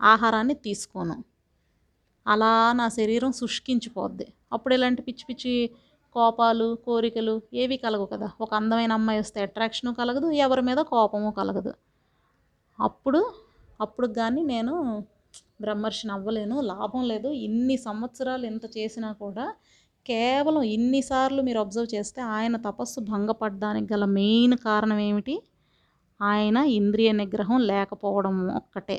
ఆహారాన్ని 0.01 0.53
తీసుకోను. 0.53 1.23
అలా 2.27 2.73
నా 2.73 2.89
శరీరం 2.89 3.31
శుష్కించిపోద్ది. 3.31 4.33
అప్పుడు 4.53 4.73
ఇలాంటి 4.73 5.01
పిచ్చి 5.01 5.25
పిచ్చి 5.29 5.69
కోపాలు 6.13 6.77
కోరికలు 6.85 7.41
ఏవి 7.53 7.77
కలగవు 7.77 8.05
కదా. 8.05 8.31
ఒక 8.41 8.53
అందమైన 8.53 8.91
అమ్మాయి 8.91 9.19
వస్తే 9.19 9.41
అట్రాక్షను 9.41 9.93
కలగదు 9.93 10.31
ఎవరి 10.31 10.61
మీద 10.61 10.77
కోపము 10.77 11.31
కలగదు. 11.31 11.73
అప్పుడు 12.79 13.33
అప్పుడు 13.81 14.07
కానీ 14.07 14.43
నేను 14.43 15.03
బ్రహ్మర్షిని 15.59 16.13
అవ్వలేను 16.13 16.61
లాభం 16.61 17.03
లేదు. 17.03 17.29
ఇన్ని 17.47 17.77
సంవత్సరాలు 17.77 18.45
ఎంత 18.45 18.65
చేసినా 18.77 19.13
కూడా 19.23 19.45
కేవలం 20.05 20.61
ఇన్నిసార్లు 20.61 21.41
మీరు 21.41 21.59
అబ్జర్వ్ 21.59 21.95
చేస్తే 21.95 22.21
ఆయన 22.21 22.55
తపస్సు 22.67 22.99
భంగపడడానికి 23.01 23.87
గల 23.93 24.05
మెయిన్ 24.05 24.55
కారణం 24.57 24.99
ఏమిటి? 24.99 25.35
ఆయన 26.21 26.57
ఇంద్రియ 26.79 27.11
నిగ్రహం 27.11 27.59
లేకపోవడం 27.71 28.35
ఒక్కటే. 28.51 28.97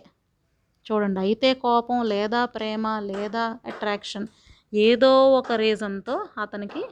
చూడండి 0.86 1.20
అయితే 1.20 1.48
కోపం 1.54 1.98
లేదా 2.04 2.44
ప్రేమ 2.46 2.86
లేదా 3.12 3.44
అట్రాక్షన్ 3.66 4.26
ఏదో 4.72 5.12
ఒక 5.38 5.52
రీజన్తో 5.52 6.14
అతనికి 6.38 6.82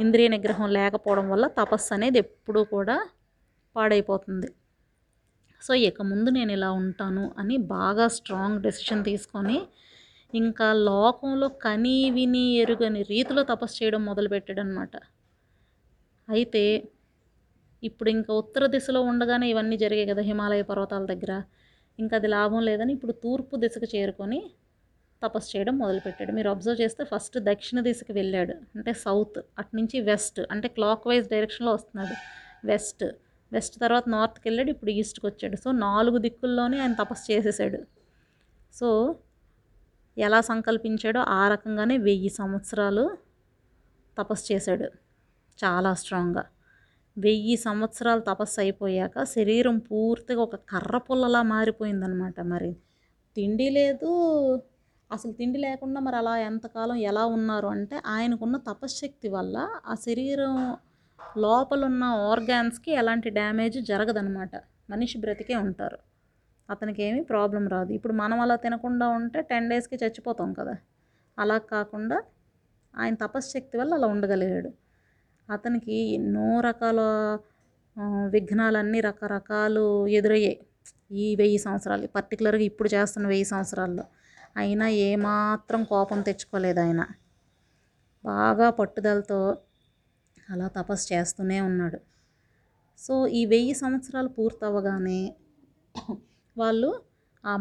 ఇంద్రియ 0.00 0.28
నిగ్రహం 0.28 0.68
లేకపోవడం 0.78 1.26
వల్ల 1.30 1.46
తపస్సు 1.60 1.94
అనేది 1.94 2.18
ఎప్పుడూ 2.18 2.64
కూడా 2.64 2.96
పాడైపోతుంది. 3.76 4.48
సో 5.62 5.72
ఇక 5.88 6.02
ముందు 6.02 6.28
నేను 6.30 6.52
ఇలా 6.52 6.70
ఉంటాను 6.80 7.24
అని 7.38 7.56
బాగా 7.72 8.06
స్ట్రాంగ్ 8.08 8.60
డెసిషన్ 8.60 9.02
తీసుకొని 9.04 9.58
ఇంకా 10.32 10.68
లోకంలో 10.88 11.46
కని 11.64 11.98
విని 12.10 12.44
ఎరుగని 12.62 13.00
రీతిలో 13.12 13.42
తపస్సు 13.42 13.76
చేయడం 13.78 14.02
మొదలుపెట్టాడు 14.04 14.60
అనమాట 14.60 14.96
అయితే 16.28 16.62
ఇప్పుడు 17.82 18.08
ఇంకా 18.10 18.32
ఉత్తర 18.34 18.62
దిశలో 18.66 19.00
ఉండగానే 19.02 19.46
ఇవన్నీ 19.52 19.76
జరిగాయి 19.82 20.08
కదా 20.10 20.22
హిమాలయ 20.22 20.62
పర్వతాల 20.70 21.04
దగ్గర. 21.06 21.32
ఇంకా 21.98 22.14
అది 22.16 22.28
లాభం 22.36 22.60
లేదని 22.68 22.92
ఇప్పుడు 22.96 23.14
తూర్పు 23.24 23.54
దిశకు 23.62 23.88
చేరుకొని 23.94 24.40
తపస్సు 25.22 25.48
చేయడం 25.52 25.74
మొదలుపెట్టాడు. 25.78 26.32
మీరు 26.36 26.48
అబ్జర్వ్ 26.50 26.78
చేస్తే 26.82 27.02
ఫస్ట్ 27.04 27.36
దక్షిణ 27.48 27.78
దిశకు 27.88 28.12
వెళ్ళాడు. 28.12 28.54
అంటే 28.76 28.92
సౌత్ 29.04 29.38
అటు 29.60 29.72
నుంచి 29.78 29.96
వెస్ట్ 30.10 30.40
అంటే 30.52 30.68
క్లాక్ 30.76 31.06
వైజ్ 31.10 31.26
డైరెక్షన్లో 31.34 31.72
వస్తున్నాడు. 31.78 32.14
వెస్ట్ 32.70 33.04
వెస్ట్ 33.52 33.80
తర్వాత 33.80 34.04
నార్త్కి 34.08 34.48
వెళ్ళాడు 34.48 34.70
ఇప్పుడు 34.70 34.90
ఈస్ట్కి 34.90 35.26
వచ్చాడు. 35.26 35.56
సో 35.56 35.72
నాలుగు 35.72 36.18
దిక్కుల్లోనే 36.18 36.80
ఆయన 36.80 36.92
తపస్సు 36.92 37.32
చేసేసాడు. 37.32 37.78
సో 38.74 39.16
ఎలా 40.18 40.40
సంకల్పించాడో 40.40 41.20
ఆ 41.20 41.48
రకంగానే 41.48 41.98
వెయ్యి 41.98 42.28
సంవత్సరాలు 42.28 43.16
తపస్సు 44.18 44.52
చేశాడు. 44.52 44.84
చాలా 45.64 45.94
స్ట్రాంగ్గా. 45.94 46.44
వెయ్యి 47.18 47.56
సంవత్సరాలు 47.56 48.20
తపస్సు 48.20 48.60
అయిపోయాక 48.60 49.24
శరీరం 49.24 49.78
పూర్తిగా 49.78 50.42
ఒక 50.42 50.56
కర్ర 50.56 50.98
పుల్లలా 50.98 51.42
మారిపోయిందనమాట 51.42 52.40
మరి. 52.40 52.76
తిండి 53.36 53.70
లేదు. 53.70 54.10
అసలు 55.12 55.32
తిండి 55.32 55.58
లేకుండా 55.58 56.00
మరి 56.00 56.16
అలా 56.16 56.38
ఎంతకాలం 56.38 56.96
ఎలా 56.96 57.26
ఉన్నారు 57.26 57.68
అంటే 57.68 58.02
ఆయనకున్న 58.06 58.56
తపశ్శక్తి 58.56 59.28
వల్ల 59.28 59.68
ఆ 59.86 59.94
శరీరం 59.94 60.76
లోపల 61.38 61.84
ఉన్న 61.84 62.04
ఆర్గాన్స్కి 62.04 62.90
ఎలాంటి 62.92 63.30
డ్యామేజ్ 63.30 63.84
జరగదనమాట 63.84 64.50
మనిషి 64.90 65.18
బ్రతికే 65.18 65.56
ఉంటారు. 65.56 65.98
అతనికి 66.70 67.02
ఏమీ 67.02 67.22
ప్రాబ్లం 67.22 67.68
రాదు. 67.68 67.92
ఇప్పుడు 67.92 68.12
మనం 68.12 68.40
అలా 68.40 68.56
తినకుండా 68.56 69.08
ఉంటే 69.08 69.42
టెన్ 69.42 69.70
డేస్కి 69.70 69.96
చచ్చిపోతాం 69.96 70.52
కదా. 70.52 70.74
అలా 71.38 71.58
కాకుండా 71.58 72.22
ఆయన 72.96 73.14
తపశ్శక్తి 73.14 73.78
వల్ల 73.78 73.94
అలా 73.94 74.06
ఉండగలిగాడు. 74.06 74.70
అతనికి 75.50 75.92
ఎన్నో 75.92 76.60
రకాల 76.60 77.00
విఘ్నాలన్నీ 78.30 79.00
రకరకాలు 79.00 80.06
ఎదురయ్యాయి. 80.06 80.60
ఈ 81.12 81.36
వెయ్యి 81.36 81.58
సంవత్సరాలు 81.58 82.06
పర్టికులర్గా 82.06 82.62
ఇప్పుడు 82.62 82.88
చేస్తున్న 82.94 83.26
వెయ్యి 83.28 83.44
సంవత్సరాల్లో. 83.44 84.04
అయినా 84.56 84.88
ఏమాత్రం 84.88 85.84
కోపం 85.84 86.20
తెచ్చుకోలేదు 86.20 86.80
ఆయన. 86.80 87.06
బాగా 88.24 88.70
పట్టుదలతో 88.70 89.56
అలా 90.50 90.68
తపస్సు 90.68 91.14
చేస్తూనే 91.14 91.60
ఉన్నాడు. 91.60 91.98
సో 92.98 93.26
ఈ 93.26 93.46
వెయ్యి 93.46 93.74
సంవత్సరాలు 93.74 94.28
పూర్తవగానే 94.28 95.34
వాళ్ళు 96.58 97.02
ఆ 97.44 97.56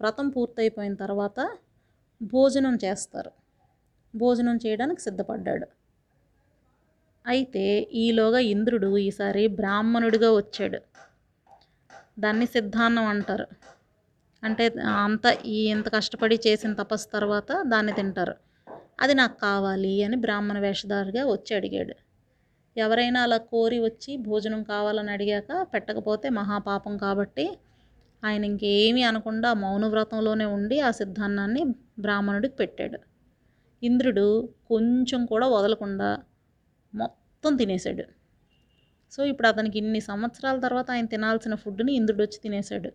వ్రతం 0.00 0.28
పూర్తయిపోయిన 0.28 0.94
తర్వాత 0.94 1.58
భోజనం 2.22 2.78
చేస్తారు. 2.84 3.30
భోజనం 4.16 4.56
చేయడానికి 4.66 5.00
సిద్ధపడ్డాడు. 5.00 5.66
అయితే 7.26 7.80
ఈలోగా 7.80 8.38
ఇంద్రుడు 8.38 8.98
ఈసారి 8.98 9.48
బ్రాహ్మణుడిగా 9.48 10.30
వచ్చాడు. 10.36 10.80
దాన్ని 12.18 12.46
సిద్ధాన్నం 12.46 13.04
అంటారు. 13.04 13.46
అంటే 14.42 14.64
అంత 15.04 15.26
ఈ 15.44 15.58
ఇంత 15.68 15.88
కష్టపడి 15.94 16.40
చేసిన 16.46 16.72
తపస్సు 16.72 17.08
తర్వాత 17.08 17.62
దాన్ని 17.62 17.92
తింటారు. 17.92 18.47
అది 19.00 19.14
నాకు 19.14 19.40
కావాలి 19.40 20.04
అని 20.04 20.16
బ్రాహ్మణ 20.16 20.58
వేషధారిగా 20.58 21.24
వచ్చి 21.32 21.56
అడిగాడు. 21.56 21.94
ఎవరైనా 22.76 23.22
అలా 23.22 23.36
కోరి 23.36 23.78
వచ్చి 23.80 24.16
భోజనం 24.16 24.62
కావాలని 24.62 25.10
అడిగాక 25.10 25.66
పెట్టకపోతే 25.74 26.28
మహాపాపం 26.28 26.96
కాబట్టి 26.96 27.58
ఆయన 28.24 28.44
ఇంకేమీ 28.44 29.02
అనకుండా 29.02 29.54
మౌన 29.54 29.86
వ్రతంలోనే 29.86 30.44
ఉండి 30.44 30.80
ఆ 30.80 30.90
సిద్ధాన్నాన్ని 30.90 31.64
బ్రాహ్మణుడికి 31.98 32.56
పెట్టాడు. 32.56 32.98
ఇంద్రుడు 33.82 34.48
కొంచెం 34.68 35.26
కూడా 35.26 35.46
వదలకుండా 35.48 36.18
మొత్తం 36.94 37.56
తినేశాడు. 37.56 38.04
సో 39.12 39.24
ఇప్పుడు 39.24 39.48
అతనికి 39.48 39.78
ఇన్ని 39.78 40.00
సంవత్సరాల 40.00 40.60
తర్వాత 40.60 40.90
ఆయన 40.90 41.06
తినాల్సిన 41.06 41.54
ఫుడ్ని 41.54 41.92
ఇంద్రుడు 41.92 42.22
వచ్చి 42.22 42.38
తినేశాడు. 42.42 42.92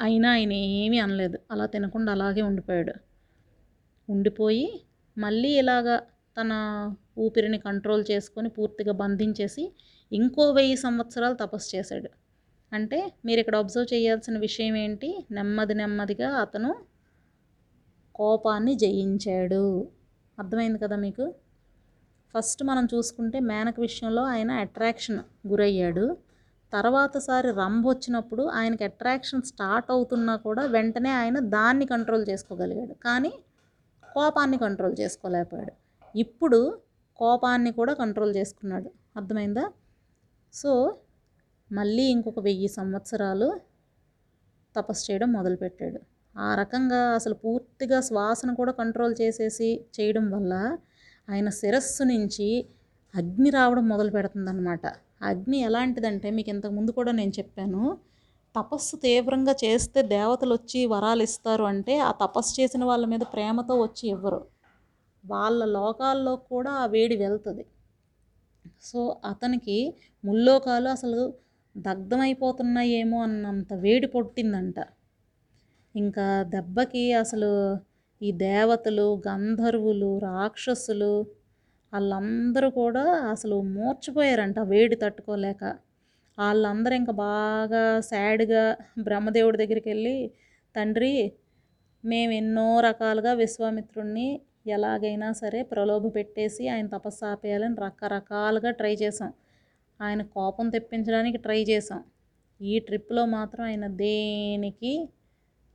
అయినా 0.00 0.30
ఆయన 0.30 0.52
ఏమీ 0.52 0.98
అనలేదు. 0.98 1.38
అలా 1.50 1.66
తినకుండా 1.66 2.12
అలాగే 2.12 2.42
ఉండిపోయాడు. 2.42 2.94
ఉండిపోయి 4.08 4.82
మళ్ళీ 5.20 5.50
ఇలాగా 5.58 5.96
తన 6.36 6.52
ఊపిరిని 7.18 7.58
కంట్రోల్ 7.58 8.04
చేసుకొని 8.10 8.48
పూర్తిగా 8.48 8.92
బంధించేసి 9.02 9.64
ఇంకో 10.12 10.44
వెయ్యి 10.52 10.76
సంవత్సరాలు 10.76 11.34
తపస్సు 11.34 11.68
చేశాడు. 11.76 12.10
అంటే 12.72 12.98
మీరు 13.24 13.40
ఇక్కడ 13.40 13.56
అబ్జర్వ్ 13.56 13.88
చేయాల్సిన 13.94 14.36
విషయం 14.38 14.74
ఏంటి? 14.76 15.08
నెమ్మది 15.30 15.74
నెమ్మదిగా 15.74 16.28
అతను 16.36 16.70
కోపాన్ని 18.14 18.74
జయించాడు. 18.74 19.64
అర్థమైంది 20.38 20.78
కదా 20.78 20.96
మీకు? 20.96 21.24
ఫస్ట్ 22.34 22.60
మనం 22.62 22.84
చూసుకుంటే 22.94 23.38
మేనక 23.50 23.76
విషయంలో 23.80 24.22
ఆయన 24.32 24.50
అట్రాక్షన్ 24.64 25.20
గురయ్యాడు. 25.48 26.06
తర్వాతసారి 26.72 27.48
రంభ 27.52 27.84
వచ్చినప్పుడు 27.88 28.42
ఆయనకి 28.58 28.84
అట్రాక్షన్ 28.84 29.42
స్టార్ట్ 29.42 29.88
అవుతున్నా 29.90 30.34
కూడా 30.46 30.62
వెంటనే 30.66 31.10
ఆయన 31.12 31.38
దాన్ని 31.54 31.86
కంట్రోల్ 31.86 32.24
చేసుకోగలిగాడు. 32.30 32.94
కానీ 33.04 33.32
కోపాన్ని 34.16 34.56
కంట్రోల్ 34.58 34.94
చేసుకోలేకపోయాడు. 35.00 35.74
ఇప్పుడు 36.14 36.60
కోపాన్ని 37.18 37.70
కూడా 37.72 37.92
కంట్రోల్ 37.92 38.32
చేసుకున్నాడు. 38.36 38.88
అర్థమైందా? 39.16 39.64
సో 40.54 40.72
మళ్ళీ 41.70 42.04
ఇంకొక 42.10 42.40
వెయ్యి 42.40 42.68
సంవత్సరాలు 42.68 43.48
తపస్సు 44.74 45.04
చేయడం 45.10 45.28
మొదలుపెట్టాడు. 45.32 46.00
ఆ 46.34 46.48
రకంగా 46.54 47.00
అసలు 47.14 47.34
పూర్తిగా 47.34 47.98
శ్వాసను 48.00 48.52
కూడా 48.54 48.72
కంట్రోల్ 48.72 49.14
చేసేసి 49.20 49.68
చేయడం 49.96 50.26
వల్ల 50.30 50.54
ఆయన 51.28 51.48
శిరస్సు 51.50 52.04
నుంచి 52.04 52.48
అగ్ని 53.14 53.50
రావడం 53.50 53.84
మొదలు 53.88 54.10
పెడుతుందన్నమాట 54.10 54.86
అగ్ని 55.22 55.58
ఎలాంటిదంటే 55.64 56.28
మీకు 56.30 56.50
ఇంతకు 56.50 56.74
ముందు 56.74 56.90
కూడా 56.90 57.12
నేను 57.12 57.32
చెప్పాను 57.38 57.82
తపస్సు 58.54 58.96
తీవ్రంగా 58.96 59.54
చేస్తే 59.64 60.02
దేవతలు 60.02 60.52
వచ్చి 60.54 60.86
వరాలు 60.86 61.22
ఇస్తారు 61.22 61.64
అంటే 61.64 61.94
ఆ 61.98 62.10
తపస్సు 62.22 62.52
చేసిన 62.60 62.84
వాళ్ళ 62.84 63.04
మీద 63.06 63.24
ప్రేమతో 63.34 63.74
వచ్చి 63.82 64.04
ఇవ్వరు. 64.08 64.40
వాళ్ళ 65.24 65.64
లోకాల్లో 65.76 66.36
కూడా 66.50 66.70
ఆ 66.82 66.86
వేడి 66.86 67.16
వెళ్తుంది. 67.16 67.64
సో 68.80 69.00
అతనికి 69.24 69.78
ముల్లోకాలు 70.24 70.88
అసలు 70.88 71.20
దగ్ధమైపోతున్నాయేమో 71.76 73.18
అన్నంత 73.22 73.72
వేడి 73.84 74.06
పొట్టిందంట. 74.06 74.78
ఇంకా 75.94 76.26
దెబ్బకి 76.54 77.12
అసలు 77.12 77.50
ఈ 78.20 78.30
దేవతలు 78.32 79.22
గంధర్వులు 79.28 80.18
రాక్షసులు 80.18 81.12
వాళ్ళందరూ 81.92 82.70
కూడా 82.70 83.04
అసలు 83.34 83.56
మూర్చిపోయారంట 83.76 84.58
వేడి 84.72 84.96
తట్టుకోలేక. 84.96 85.62
వాళ్ళందరూ 86.38 86.94
ఇంకా 86.94 87.12
బాగా 87.22 87.82
సాడ్గా 88.00 88.62
బ్రహ్మదేవుడి 88.98 89.58
దగ్గరికి 89.58 89.88
వెళ్ళి 89.88 90.16
తండ్రి 90.74 91.12
మేము 92.04 92.32
ఎన్నో 92.32 92.68
రకాలుగా 92.80 93.32
విశ్వామిత్రుణ్ణి 93.34 94.28
ఎలాగైనా 94.66 95.28
సరే 95.32 95.60
ప్రలోభ 95.62 96.04
పెట్టేసి 96.14 96.64
ఆయన 96.68 96.86
తపస్సు 96.86 97.24
ఆపేయాలని 97.24 97.76
రకరకాలుగా 97.80 98.70
ట్రై 98.70 98.94
చేసాం 98.94 99.30
ఆయన 100.00 100.22
కోపం 100.36 100.66
తెప్పించడానికి 100.70 101.38
ట్రై 101.38 101.60
చేసాం 101.62 102.00
ఈ 102.60 102.74
ట్రిప్లో 102.78 103.22
మాత్రం 103.36 103.64
ఆయన 103.64 103.86
దేనికి 104.02 104.92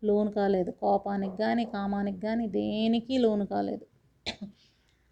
లోను 0.04 0.32
కాలేదు. 0.32 0.72
కోపానికి 0.82 1.38
కానీ 1.38 1.64
కామానికి 1.76 2.20
కానీ 2.20 2.46
దేనికి 2.58 3.16
లోను 3.18 3.46
కాలేదు. 3.46 3.86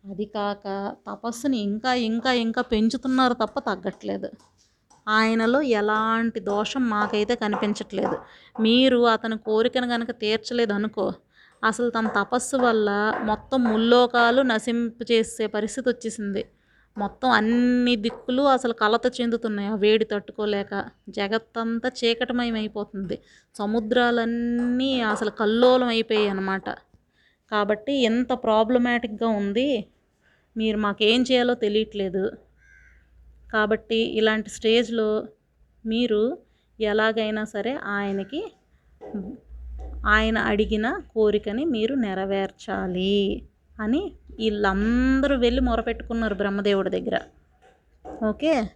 అది 0.03 0.25
కాక 0.35 0.65
తపస్సుని 1.07 1.57
ఇంకా 1.69 1.91
ఇంకా 2.09 2.31
ఇంకా 2.45 2.61
పెంచుతున్నారు 2.73 3.33
తప్ప 3.33 3.57
తగ్గట్లేదు. 3.69 4.29
ఆయనలో 5.07 5.61
ఎలాంటి 5.79 6.39
దోషం 6.49 6.83
మాకైతే 6.89 7.35
కనిపించట్లేదు. 7.35 8.15
మీరు 8.61 8.99
అతని 9.07 9.37
కోరికను 9.47 9.87
కనుక 9.87 10.11
తీర్చలేదు 10.23 10.73
అనుకో 10.73 11.05
అసలు 11.63 11.89
తన 11.89 12.07
తపస్సు 12.17 12.57
వల్ల 12.57 12.89
మొత్తం 13.23 13.59
ముల్లోకాలు 13.63 14.41
నశింపు 14.43 15.03
చేసే 15.11 15.45
పరిస్థితి 15.47 15.87
వచ్చేసింది. 15.89 16.41
మొత్తం 16.97 17.29
అన్ని 17.31 17.95
దిక్కులు 17.95 18.43
అసలు 18.55 18.73
కలత 18.73 19.05
చెందుతున్నాయి. 19.19 19.69
ఆ 19.69 19.75
వేడి 19.75 20.05
తట్టుకోలేక 20.05 20.73
జగత్తంతా 21.09 21.89
చీకటమయం 21.99 22.55
అయిపోతుంది 22.55 23.15
సముద్రాలన్నీ 23.55 24.91
అసలు 25.13 25.31
కల్లోలం 25.41 25.87
అయిపోయాయి 25.87 26.29
అన్నమాట. 26.29 26.67
కాబట్టి 27.51 27.93
ఎంత 28.03 28.31
ప్రాబ్లమాటిక్గా 28.45 29.29
ఉంది 29.41 29.67
మీరు 30.55 30.77
మాకేం 30.77 31.21
చేయాలో 31.29 31.53
తెలియట్లేదు. 31.65 32.23
కాబట్టి 33.53 33.95
ఇలాంటి 33.95 34.49
స్టేజ్లో 34.49 35.27
మీరు 35.85 36.37
ఎలాగైనా 36.79 37.43
సరే 37.45 37.73
ఆయనకి 37.73 38.41
ఆయన 40.05 40.37
అడిగిన 40.37 41.01
కోరికని 41.15 41.65
మీరు 41.65 41.95
నెరవేర్చాలి 41.95 43.43
అని 43.81 44.11
వీళ్ళందరూ 44.39 45.35
వెళ్ళి 45.37 45.61
మొరపెట్టుకున్నారు 45.61 46.35
బ్రహ్మదేవుడి 46.35 46.89
దగ్గర. 46.89 47.21
ఓకే? 48.23 48.69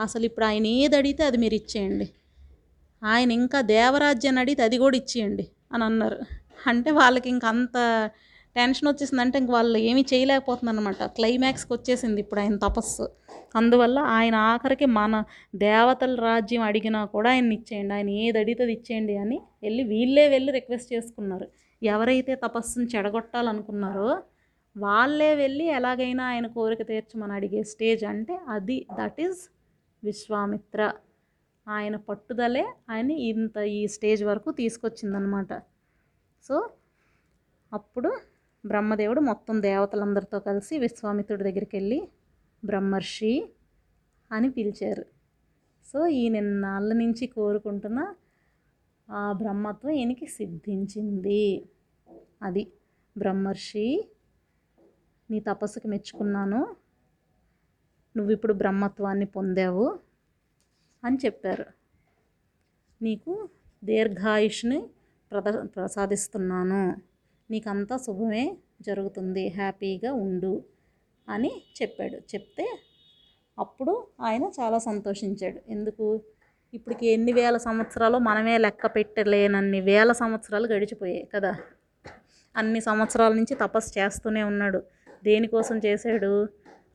అసలు 0.00 0.24
ఇప్పుడు 0.24 0.44
ఆయన 0.44 0.66
ఏది 0.66 0.96
అడిగితే 0.96 1.24
అది 1.24 1.36
మీరు 1.36 1.54
ఇచ్చేయండి. 1.54 2.10
ఆయన 3.04 3.32
ఇంకా 3.32 3.60
దేవరాజ్యాన్ని 3.60 4.40
అడిగితే 4.40 4.62
అది 4.62 4.78
కూడా 4.78 4.96
ఇచ్చేయండి 4.96 5.46
అని 5.72 5.84
అన్నారు. 5.84 6.18
అంటే 6.66 6.90
వాళ్ళకి 6.90 7.28
ఇంక 7.28 7.44
అంత 7.44 7.76
టెన్షన్ 8.56 8.88
వచ్చేసిందంటే 8.88 9.38
ఇంక 9.38 9.50
వాళ్ళు 9.50 9.78
ఏమీ 9.78 10.02
చేయలేకపోతుందన్నమాట 10.12 11.02
క్లైమాక్స్కి 11.16 11.72
వచ్చేసింది 11.72 12.20
ఇప్పుడు 12.20 12.40
ఆయన 12.40 12.56
తపస్సు. 12.56 13.04
అందువల్ల 13.56 13.98
ఆయన 13.98 14.34
ఆఖరికి 14.34 14.86
మన 14.86 15.14
దేవతల 15.54 16.14
రాజ్యం 16.20 16.62
అడిగినా 16.62 17.04
కూడా 17.04 17.30
ఆయన 17.30 17.52
ఇచ్చేయండి. 17.52 17.94
ఆయన 17.94 18.10
ఏది 18.24 18.38
అడిగితే 18.38 18.62
అది 18.62 18.72
ఇచ్చేయండి 18.72 19.16
అని 19.16 19.38
వెళ్ళి 19.62 19.82
వీళ్ళే 19.82 20.28
వెళ్ళి 20.28 20.52
రిక్వెస్ట్ 20.52 20.92
చేసుకున్నారు. 20.92 21.46
ఎవరైతే 21.82 22.34
తపస్సును 22.34 22.86
చెడగొట్టాలనుకున్నారో 22.96 24.10
వాళ్ళే 24.76 25.34
వెళ్ళి 25.34 25.64
ఎలాగైనా 25.68 26.24
ఆయన 26.24 26.46
కోరిక 26.46 26.82
తీర్చమని 26.88 27.32
అడిగే 27.32 27.62
స్టేజ్ 27.62 28.04
అంటే 28.04 28.38
అది. 28.48 28.78
That 28.98 29.20
is 29.20 29.40
Vishwamitra. 30.04 30.92
ఆయన 31.66 31.96
పట్టుదలే 32.08 32.64
ఆయన 32.90 33.10
ఇంత 33.10 33.56
ఈ 33.56 33.80
స్టేజ్ 33.86 34.22
వరకు 34.24 34.50
తీసుకొచ్చిందనమాట 34.52 35.52
సో 36.44 36.56
అప్పుడు 37.72 38.10
బ్రహ్మదేవుడు 38.66 39.20
మొత్తం 39.20 39.62
దేవతలందరితో 39.62 40.38
కలిసి 40.38 40.78
విశ్వామిత్రుడి 40.78 41.44
దగ్గరికి 41.44 41.76
వెళ్ళి 41.76 42.08
బ్రహ్మర్షి 42.64 43.48
అని 44.32 44.50
పిలిచారు. 44.50 45.06
సో 45.86 46.06
ఈ 46.06 46.28
నిన్నాళ్ళ 46.28 46.92
నుంచి 46.92 47.26
కోరుకుంటున్న 47.26 48.14
ఆ 49.10 49.32
బ్రహ్మత్వం 49.32 49.92
ఈయనకి 49.92 50.26
సిద్ధించింది. 50.26 51.68
అది 52.42 52.72
బ్రహ్మర్షి 53.18 54.08
నీ 55.30 55.40
తపస్సుకి 55.40 55.88
మెచ్చుకున్నాను. 55.88 56.76
నువ్వు 58.16 58.32
ఇప్పుడు 58.32 58.52
బ్రహ్మత్వాన్ని 58.52 59.26
పొందావు 59.26 59.98
అని 61.04 61.18
చెప్పారు. 61.24 61.66
నీకు 63.02 63.48
దీర్ఘాయుష్ని 63.84 64.86
ప్రద 65.32 65.54
ప్రసాదిస్తున్నాను. 65.76 67.11
నీకంతా 67.52 67.96
శుభమే 67.96 68.56
జరుగుతుంది 68.82 69.48
హ్యాపీగా 69.48 70.12
ఉండు 70.12 70.64
అని 71.28 71.62
చెప్పాడు. 71.82 72.16
చెప్తే 72.16 72.78
అప్పుడు 73.58 74.06
ఆయన 74.20 74.44
చాలా 74.60 74.78
సంతోషించాడు. 74.78 75.60
ఎందుకు? 75.68 76.20
ఇప్పటికి 76.74 77.06
ఎన్ని 77.06 77.32
వేల 77.32 77.56
సంవత్సరాలు 77.56 78.18
మనమే 78.18 78.58
లెక్క 78.58 78.86
పెట్టలేనన్ని 78.86 79.80
వేల 79.80 80.12
సంవత్సరాలు 80.12 80.66
గడిచిపోయాయి 80.66 81.28
కదా. 81.34 81.56
అన్ని 82.56 82.80
సంవత్సరాల 82.80 83.32
నుంచి 83.32 83.54
తపస్సు 83.54 83.98
చేస్తూనే 83.98 84.42
ఉన్నాడు. 84.42 84.82
దేనికోసం 85.24 85.80
చేశాడు? 85.86 86.48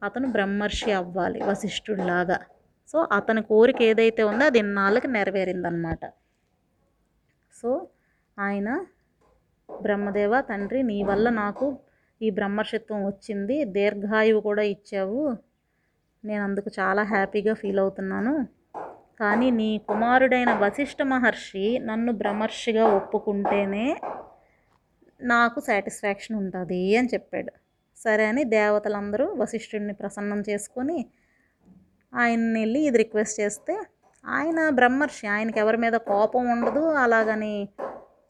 అతను 0.03 0.27
బ్రహ్మర్షి 0.31 0.91
అవ్వాలి 0.91 1.43
వశిష్ఠుడిలాగా. 1.43 2.39
సో 2.89 3.07
అతని 3.11 3.41
కోరిక 3.43 3.81
ఏదైతే 3.81 4.23
ఉందో 4.23 4.45
అది 4.45 4.59
ఇన్నాళ్ళకి 4.59 5.07
నెరవేరిందనమాట 5.07 5.99
సో 7.61 7.87
ఆయన 8.39 8.69
బ్రహ్మదేవ 9.69 10.33
తండ్రి 10.41 10.79
నీ 10.83 10.97
వల్ల 11.03 11.27
నాకు 11.35 11.67
ఈ 12.21 12.29
బ్రహ్మర్షిత్వం 12.29 12.99
వచ్చింది. 13.05 13.57
దీర్ఘాయువు 13.65 14.41
కూడా 14.41 14.63
ఇచ్చావు. 14.73 15.23
నేను 16.23 16.43
అందుకు 16.43 16.69
చాలా 16.79 17.03
హ్యాపీగా 17.03 17.53
ఫీల్ 17.53 17.79
అవుతున్నాను. 17.79 18.33
కానీ 19.19 19.47
నీ 19.51 19.69
కుమారుడైన 19.89 20.51
వశిష్ఠ 20.63 21.01
మహర్షి 21.03 21.65
నన్ను 21.79 22.11
బ్రహ్మర్షిగా 22.13 22.83
ఒప్పుకుంటేనే 22.97 23.85
నాకు 25.19 25.59
సాటిస్ఫాక్షన్ 25.59 26.35
ఉంటుంది 26.37 26.81
అని 26.95 27.09
చెప్పాడు. 27.13 27.51
సరే 27.97 28.25
అని 28.25 28.43
దేవతలందరూ 28.55 29.25
వశిష్ఠుడిని 29.33 29.93
ప్రసన్నం 29.93 30.39
చేసుకొని 30.49 30.97
ఆయన్ని 32.13 32.59
వెళ్ళి 32.59 32.79
ఇది 32.79 32.97
రిక్వెస్ట్ 32.97 33.39
చేస్తే 33.39 33.73
ఆయన 34.25 34.59
బ్రహ్మర్షి 34.69 35.25
ఆయనకి 35.27 35.59
ఎవరి 35.59 35.77
మీద 35.77 35.95
కోపం 36.09 36.43
ఉండదు 36.49 36.83
అలాగని 36.95 37.53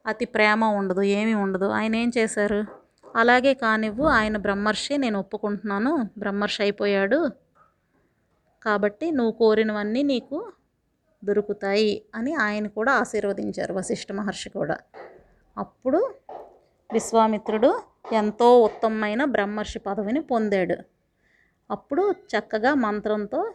అతి 0.08 0.26
ప్రేమ 0.26 0.64
ఉండదు 0.64 1.02
ఏమీ 1.02 1.34
ఉండదు. 1.34 1.66
ఆయన 1.66 1.96
ఏం 1.96 2.12
చేశారు? 2.18 2.66
అలాగే 3.16 3.54
కానివ్వు 3.54 4.06
ఆయన 4.06 4.38
బ్రహ్మర్షి 4.38 4.98
నేను 4.98 5.20
ఒప్పుకుంటున్నాను. 5.20 6.10
బ్రహ్మర్షి 6.18 6.62
అయిపోయాడు. 6.62 7.32
కాబట్టి 8.64 9.12
నువ్వు 9.12 9.32
కోరినవన్నీ 9.32 10.04
నీకు 10.04 10.52
దొరుకుతాయి 11.26 12.02
అని 12.16 12.34
ఆయన 12.36 12.68
కూడా 12.68 12.92
ఆశీర్వదించారు 12.94 13.74
వశిష్ఠ 13.74 14.12
మహర్షి 14.12 14.50
కూడా. 14.50 14.78
అప్పుడు 15.58 16.14
విశ్వామిత్రుడు 16.94 17.82
ఎంతో 18.14 18.62
ఉత్తమమైన 18.62 19.24
బ్రహ్మర్షి 19.26 19.80
పదవిని 19.80 20.22
పొందాడు. 20.22 20.78
అప్పుడు 21.72 22.12
చక్కగా 22.12 22.74
మంత్రంతో 22.74 23.54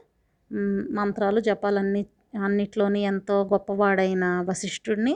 మంత్రాలు 0.90 1.40
జపాలన్నీ 1.40 2.06
అన్నిట్లోని 2.44 3.00
ఎంతో 3.00 3.44
గొప్పవాడైన 3.44 4.24
వశిష్ఠుడిని 4.48 5.14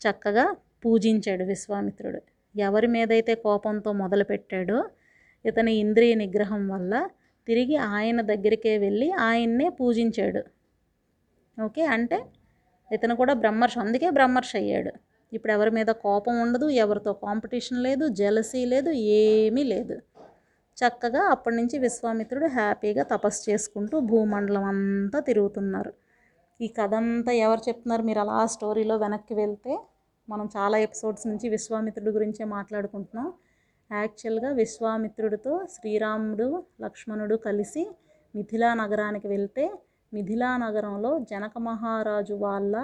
చక్కగా 0.00 0.54
పూజించాడు 0.84 1.44
విశ్వామిత్రుడు. 1.44 2.20
ఎవరి 2.56 2.86
మీదైతే 2.86 3.34
కోపంతో 3.34 3.92
మొదలుపెట్టాడో 3.92 4.78
ఇతని 5.44 5.72
ఇంద్రియ 5.74 6.14
నిగ్రహం 6.14 6.68
వల్ల 6.68 7.08
తిరిగి 7.48 7.76
ఆయన 7.76 8.20
దగ్గరికే 8.20 8.78
వెళ్ళి 8.78 9.12
ఆయన్నే 9.12 9.68
పూజించాడు. 9.68 10.42
ఓకే 11.58 11.84
అంటే 11.84 12.18
ఇతను 12.92 13.14
కూడా 13.16 13.34
బ్రహ్మర్షి 13.34 13.78
అందుకే 13.80 14.10
బ్రహ్మర్షి 14.10 14.56
అయ్యాడు. 14.58 14.92
ఇప్పుడు 15.32 15.52
ఎవరి 15.52 15.70
మీద 15.70 15.86
కోపం 15.86 16.40
ఉండదు 16.40 16.68
ఎవరితో 16.68 17.12
కాంపిటీషన్ 17.12 17.82
లేదు 17.82 18.08
జలసీ 18.08 18.64
లేదు 18.64 18.90
ఏమీ 18.90 19.64
లేదు. 19.64 19.96
చక్కగా 20.78 21.22
అప్పటి 21.30 21.56
నుంచి 21.56 21.78
విశ్వామిత్రుడు 21.78 22.46
హ్యాపీగా 22.46 23.02
తపస్సు 23.02 23.50
చేసుకుంటూ 23.50 24.00
భూమండలం 24.00 24.64
అంతా 24.64 25.20
తిరుగుతున్నారు. 25.20 25.92
ఈ 26.60 26.68
కథ 26.68 26.94
అంతా 26.94 27.32
ఎవరు 27.32 27.62
చెప్తున్నారు? 27.68 28.02
మీరు 28.02 28.18
అలా 28.18 28.46
స్టోరీలో 28.46 28.96
వెనక్కి 28.96 29.34
వెళ్తే 29.34 29.72
మనం 30.28 30.46
చాలా 30.56 30.78
ఎపిసోడ్స్ 30.78 31.26
నుంచి 31.26 31.48
విశ్వామిత్రుడి 31.48 32.10
గురించే 32.10 32.44
మాట్లాడుకుంటున్నాం. 32.44 33.32
యాక్చువల్గా 33.90 34.50
విశ్వామిత్రుడితో 34.52 35.66
శ్రీరాముడు 35.66 36.64
లక్ష్మణుడు 36.82 37.36
కలిసి 37.36 37.82
మిథిలా 38.34 38.74
నగరానికి 38.74 39.28
వెళ్తే 39.28 39.64
మిథిలా 40.12 40.56
నగరంలో 40.56 41.18
జనక 41.18 41.58
మహారాజు 41.58 42.34
వాళ్ళ 42.34 42.74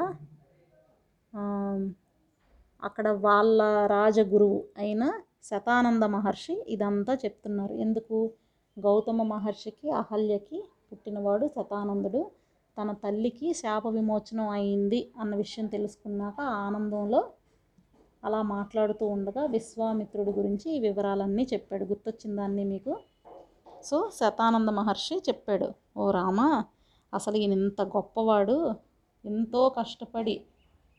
అక్కడ 2.85 3.09
వాళ్ళ 3.09 3.87
రాజగురువు 3.87 4.65
అయిన 4.79 5.05
శతానంద 5.43 6.05
మహర్షి 6.05 6.65
ఇదంతా 6.69 7.15
చెప్తున్నారు. 7.15 7.75
ఎందుకు? 7.75 8.19
గౌతమ 8.77 9.23
మహర్షికి 9.23 9.91
అహల్యకి 9.91 10.59
పుట్టినవాడు 10.93 11.47
శతానందుడు. 11.47 12.23
తన 12.77 12.93
తల్లికి 12.93 13.55
శాప 13.55 13.87
విమోచనం 13.89 14.49
అయింది 14.49 15.01
అన్న 15.21 15.33
విషయం 15.35 15.67
తెలుసుకున్నాక 15.67 16.41
ఆనందంలో 16.41 17.21
అలా 18.25 18.43
మాట్లాడుతూ 18.43 19.07
ఉండగా 19.07 19.43
విశ్వామిత్రుడి 19.47 20.31
గురించి 20.31 20.67
ఈ 20.77 20.81
వివరాలన్నీ 20.81 21.45
చెప్పాడు. 21.53 21.85
గుర్తొచ్చిందాన్ని 21.85 22.65
మీకు? 22.65 22.93
సో 23.85 24.11
శతానంద 24.15 24.69
మహర్షి 24.69 25.17
చెప్పాడు 25.29 25.69
ఓ 25.97 26.05
రామా 26.11 26.49
అసలు 27.15 27.37
ఈయన 27.37 27.53
ఇంత 27.53 27.83
గొప్పవాడు 27.83 28.57
ఎంతో 29.25 29.69
కష్టపడి 29.69 30.37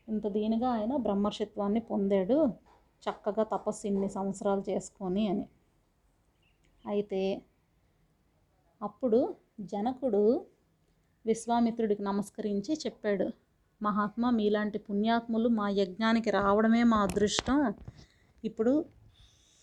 ఇంత 0.08 0.26
దీనిగా 0.28 0.68
ఆయన 0.68 0.96
బ్రహ్మర్షిత్వాన్ని 0.96 1.80
పొందాడు 1.80 2.38
చక్కగా 3.02 3.42
తపస్సు 3.42 3.86
ఇన్ని 3.86 4.08
సంవత్సరాలు 4.08 4.62
చేసుకొని 4.70 5.28
అని. 5.28 5.44
అయితే 6.86 7.42
అప్పుడు 8.80 9.20
జనకుడు 9.60 10.22
విశ్వామిత్రుడికి 11.26 12.02
నమస్కరించి 12.02 12.74
చెప్పాడు. 12.74 13.30
మహాత్మా 13.82 14.30
మీలాంటి 14.30 14.78
పుణ్యాత్ములు 14.78 15.48
మా 15.48 15.68
యజ్ఞానికి 15.68 16.30
రావడమే 16.30 16.82
మా 16.82 16.96
అదృష్టం. 16.96 17.74
ఇప్పుడు 18.44 18.84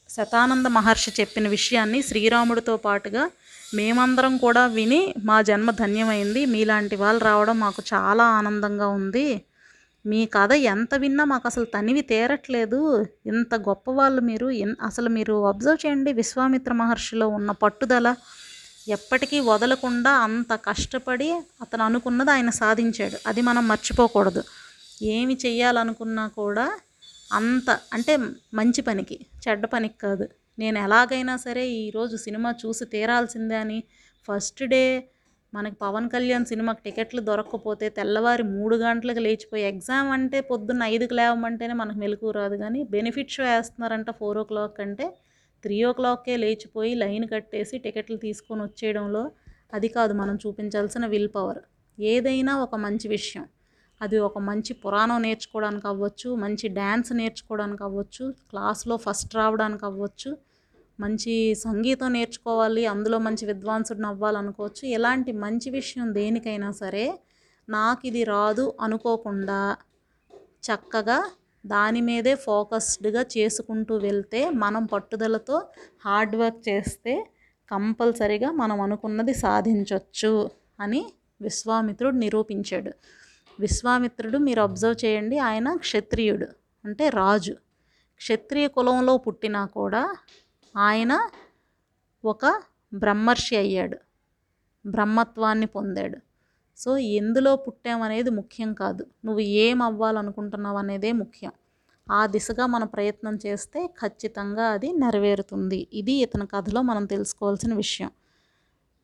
శతానంద 0.10 0.68
మహర్షి 0.68 1.12
చెప్పిన 1.20 1.48
విషయాన్ని 1.48 2.02
శ్రీరాముడితో 2.02 2.78
పాటుగా 2.78 3.30
మేమందరం 3.74 4.38
కూడా 4.38 4.66
విని 4.66 5.14
మా 5.24 5.42
జన్మ 5.42 5.72
ధన్యమైంది. 5.72 6.46
మీలాంటి 6.46 6.96
వాళ్ళు 6.96 7.24
రావడం 7.24 7.60
మాకు 7.60 7.84
చాలా 7.94 8.24
ఆనందంగా 8.24 8.88
ఉంది. 8.88 9.42
మీ 10.06 10.26
కథ 10.26 10.52
ఎంత 10.52 10.96
విన్నా 10.96 11.24
మాకు 11.24 11.44
అసలు 11.46 11.66
తనివి 11.66 12.02
తేరట్లేదు. 12.02 13.06
ఇంత 13.26 13.56
గొప్పవాళ్ళు 13.56 14.22
మీరు 14.22 14.50
ఎన్- 14.50 14.76
అసలు 14.82 15.10
మీరు 15.10 15.48
అబ్జర్వ్ 15.48 15.86
చేయండి 15.86 16.14
విశ్వామిత్ర 16.14 16.74
మహర్షిలో 16.74 17.28
ఉన్న 17.28 17.52
పట్టుదల. 17.52 18.16
ఎప్పటికీ 18.88 19.40
వదలకుండా 19.40 20.12
అంత 20.12 20.54
కష్టపడి 20.54 21.30
అతను 21.62 21.84
అనుకున్నది 21.84 22.32
ఆయన 22.32 22.50
సాధించాడు. 22.50 23.18
అది 23.28 23.42
మనం 23.42 23.68
మర్చిపోకూడదు. 23.68 24.44
ఏమి 25.02 25.38
చేయాలనుకున్నా 25.46 26.28
కూడా 26.28 26.66
అంత 27.34 27.80
అంటే 27.94 28.18
మంచి 28.54 28.82
పనికి 28.82 29.26
చెడ్డ 29.44 29.66
పనికి 29.66 29.98
కాదు. 29.98 30.28
నేను 30.60 30.80
ఎలాగైనా 30.80 31.38
సరే 31.38 31.68
ఈరోజు 31.68 32.16
సినిమా 32.16 32.56
చూసి 32.66 32.86
తీరాల్సిందే 32.86 33.56
అని 33.56 33.84
ఫస్ట్ 34.30 34.64
డే 34.64 35.10
మనకి 35.54 35.76
పవన్ 35.82 36.10
కళ్యాణ్ 36.10 36.46
సినిమాకి 36.46 36.82
టికెట్లు 36.84 37.22
దొరకకపోతే 37.22 37.90
తెల్లవారి 37.90 38.44
మూడు 38.44 38.76
గంటలకు 38.76 39.20
లేచిపోయి 39.20 39.64
ఎగ్జామ్ 39.64 40.12
అంటే 40.12 40.42
పొద్దున్న 40.42 40.84
ఐదుకి 40.84 41.14
లేవమంటేనే 41.14 41.74
మనకు 41.74 41.98
మెలకు 41.98 42.32
రాదు. 42.32 42.56
కానీ 42.56 42.84
బెనిఫిట్ 42.84 43.32
షో 43.32 43.44
వేస్తున్నారంట 43.44 44.12
ఫోర్ 44.12 44.38
ఓ 44.38 44.44
క్లాక్ 44.44 44.82
అంటే 44.82 45.08
త్రీ 45.64 45.78
ఓ 45.84 45.92
క్లాక్కే 45.92 46.36
లేచిపోయి 46.38 46.92
లైన్ 46.96 47.26
కట్టేసి 47.30 47.76
టికెట్లు 47.78 48.18
తీసుకొని 48.18 48.62
వచ్చేయడంలో 48.62 49.24
అది 49.74 49.88
కాదు 49.88 50.14
మనం 50.14 50.36
చూపించాల్సిన 50.36 51.06
విల్ 51.06 51.32
పవర్. 51.36 51.62
ఏదైనా 51.98 52.54
ఒక 52.58 52.76
మంచి 52.86 53.08
విషయం. 53.08 53.46
అది 54.02 54.18
ఒక 54.20 54.38
మంచి 54.48 54.72
పురాణం 54.74 55.22
నేర్చుకోవడానికి 55.22 55.88
అవ్వచ్చు 55.88 56.30
మంచి 56.36 56.68
డ్యాన్స్ 56.70 57.12
నేర్చుకోవడానికి 57.14 57.84
అవ్వచ్చు 57.84 58.26
క్లాస్లో 58.50 58.96
ఫస్ట్ 58.98 59.34
రావడానికి 59.36 59.86
అవ్వచ్చు 59.86 60.32
మంచి 61.00 61.34
సంగీతం 61.64 62.12
నేర్చుకోవాలి 62.14 62.84
అందులో 62.86 63.18
మంచి 63.18 63.44
విద్వాంసుడిని 63.46 64.08
అవ్వాలనుకోవచ్చు 64.08 64.84
ఎలాంటి 64.90 65.32
మంచి 65.46 65.70
విషయం 65.70 66.08
దేనికైనా 66.14 66.70
సరే 66.82 67.06
నాకు 67.68 68.02
ఇది 68.08 68.22
రాదు 68.26 68.66
అనుకోకుండా 68.82 69.62
చక్కగా 70.64 71.18
దాని 71.66 72.02
మీదే 72.02 72.36
ఫోకస్డ్గా 72.36 73.26
చేసుకుంటూ 73.38 73.96
వెళ్తే 73.98 74.50
మనం 74.50 74.86
పట్టుదలతో 74.86 75.62
హార్డ్ 76.06 76.36
వర్క్ 76.36 76.70
చేస్తే 76.70 77.28
కంపల్సరిగా 77.72 78.52
మనం 78.52 78.82
అనుకున్నది 78.82 79.34
సాధించవచ్చు 79.34 80.50
అని 80.80 81.14
విశ్వామిత్రుడు 81.42 82.16
నిరూపించాడు. 82.16 82.92
విశ్వామిత్రుడు 83.60 84.38
మీరు 84.38 84.62
అబ్జర్వ్ 84.62 85.06
చేయండి 85.06 85.38
ఆయన 85.40 85.76
క్షత్రియుడు 85.76 86.48
అంటే 86.86 87.10
రాజు. 87.10 87.56
క్షత్రియ 88.18 88.68
కులంలో 88.68 89.18
పుట్టినా 89.18 89.66
కూడా 89.66 90.16
ఆయన 90.78 91.30
ఒక 92.26 92.46
బ్రహ్మర్షి 92.94 93.56
అయ్యాడు. 93.56 93.98
బ్రహ్మత్వాన్ని 94.86 95.66
పొందాడు. 95.66 96.18
సో 96.78 96.98
ఎందులో 96.98 97.56
పుట్టామనేది 97.56 98.30
ముఖ్యం 98.30 98.74
కాదు. 98.74 99.06
నువ్వు 99.26 99.40
ఏం 99.40 99.82
అవ్వాలనుకుంటున్నావు 99.82 100.78
అనేదే 100.78 101.12
ముఖ్యం. 101.12 101.52
ఆ 102.12 102.26
దిశగా 102.26 102.66
మన 102.66 102.84
ప్రయత్నం 102.84 103.36
చేస్తే 103.46 103.88
ఖచ్చితంగా 103.88 104.66
అది 104.70 104.94
నెరవేరుతుంది. 104.94 105.88
ఇది 105.94 106.14
ఇతని 106.14 106.48
కథలో 106.48 106.82
మనం 106.82 107.06
తెలుసుకోవాల్సిన 107.06 107.74
విషయం. 107.74 108.12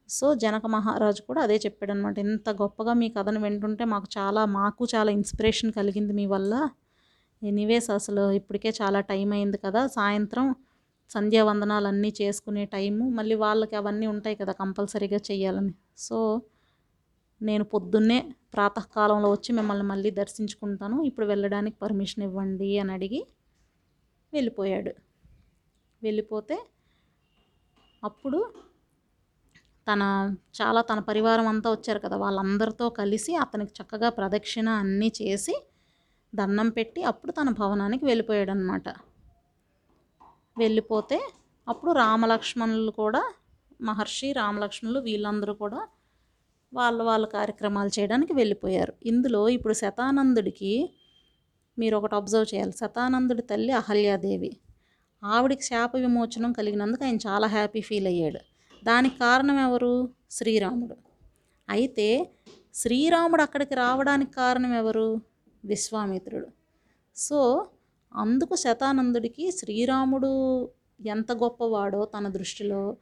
సో 0.10 0.36
జనక 0.36 0.66
మహారాజు 0.66 1.22
కూడా 1.22 1.42
అదే 1.42 1.58
చెప్పాడు 1.58 1.92
అనమాట 1.92 2.20
ఇంత 2.20 2.50
గొప్పగా 2.50 2.94
మీ 2.94 3.10
కథను 3.10 3.40
వింటుంటే 3.42 3.86
మాకు 3.86 4.08
చాలా 4.18 4.46
మాకు 4.46 4.88
చాలా 4.96 5.12
ఇన్స్పిరేషన్ 5.12 5.72
కలిగింది 5.72 6.14
మీ 6.14 6.26
వల్ల. 6.26 6.54
ఎనీవేస్ 7.44 7.90
అసలు 7.90 8.32
ఇప్పటికే 8.32 8.70
చాలా 8.82 9.02
టైం 9.02 9.32
అయింది 9.32 9.58
కదా. 9.58 9.88
సాయంత్రం 9.88 10.56
సంధ్యావందనాలు 11.10 11.88
అన్నీ 11.88 12.14
చేసుకునే 12.22 12.66
టైము. 12.66 13.10
మళ్ళీ 13.10 13.36
వాళ్ళకి 13.36 13.76
అవన్నీ 13.76 14.08
ఉంటాయి 14.08 14.36
కదా 14.36 14.52
కంపల్సరీగా 14.54 15.20
చేయాలని 15.32 15.74
సో 15.98 16.42
నేను 17.42 17.64
పొద్దున్నే 17.64 18.20
ప్రాతకాలంలో 18.54 19.30
వచ్చి 19.32 19.52
మిమ్మల్ని 19.54 19.86
మళ్ళీ 19.88 20.10
దర్శించుకుంటాను. 20.12 20.98
ఇప్పుడు 21.04 21.26
వెళ్ళడానికి 21.26 21.78
పర్మిషన్ 21.82 22.24
ఇవ్వండి 22.24 22.70
అని 22.78 22.92
అడిగి 22.92 23.22
వెళ్ళిపోయాడు. 24.34 24.92
వెళ్ళిపోతే 26.02 26.58
అప్పుడు 28.04 28.40
తన 29.88 30.02
చాలా 30.62 30.82
తన 30.82 31.00
పరివారం 31.00 31.48
అంతా 31.48 31.70
వచ్చారు 31.72 32.00
కదా 32.00 32.18
వాళ్ళందరితో 32.18 32.86
కలిసి 32.90 33.32
అతనికి 33.36 33.74
చక్కగా 33.80 34.10
ప్రదక్షిణ 34.10 34.70
అన్నీ 34.70 35.10
చేసి 35.22 35.56
దండం 36.34 36.68
పెట్టి 36.70 37.02
అప్పుడు 37.04 37.32
తన 37.32 37.50
భవనానికి 37.60 38.04
వెళ్ళిపోయాడు 38.06 38.52
అనమాట 38.52 38.90
వెళ్ళిపోతే 40.58 41.18
అప్పుడు 41.68 41.92
రామలక్ష్మణులు 41.92 42.92
కూడా 42.92 43.22
మహర్షి 43.82 44.30
రామలక్ష్మణులు 44.32 45.00
వీళ్ళందరూ 45.00 45.54
కూడా 45.54 45.82
వాళ్ళ 46.74 47.04
వాళ్ళ 47.04 47.26
కార్యక్రమాలు 47.26 48.00
చేయడానికి 48.00 48.34
వెళ్ళిపోయారు. 48.34 48.94
ఇందులో 49.06 49.50
ఇప్పుడు 49.50 49.74
శతానందుడికి 49.74 50.90
మీరు 51.80 51.98
ఒకటి 51.98 52.16
అబ్జర్వ్ 52.16 52.56
చేయాలి. 52.56 52.72
శతానందుడి 52.72 53.42
తల్లి 53.42 53.74
అహల్యాదేవి. 53.74 54.58
ఆవిడికి 55.24 55.64
శాప 55.64 55.96
విమోచనం 55.96 56.54
కలిగినందుకు 56.54 57.04
ఆయన 57.04 57.16
చాలా 57.16 57.48
హ్యాపీ 57.48 57.82
ఫీల్ 57.82 58.08
అయ్యాడు. 58.08 58.40
దానికి 58.86 59.20
కారణం 59.20 59.60
ఎవరు? 59.60 60.10
శ్రీరాముడు. 60.32 60.96
అయితే 61.70 62.30
శ్రీరాముడు 62.74 63.42
అక్కడికి 63.42 63.76
రావడానికి 63.76 64.32
కారణం 64.32 64.74
ఎవరు? 64.74 65.22
విశ్వామిత్రుడు. 65.66 66.48
సో 67.16 67.68
అందుకు 68.14 68.56
శతానందుడికి 68.56 69.52
శ్రీరాముడు 69.52 70.70
ఎంత 71.06 71.32
గొప్పవాడో 71.32 72.06
తన 72.06 72.28
దృష్టిలో 72.28 72.98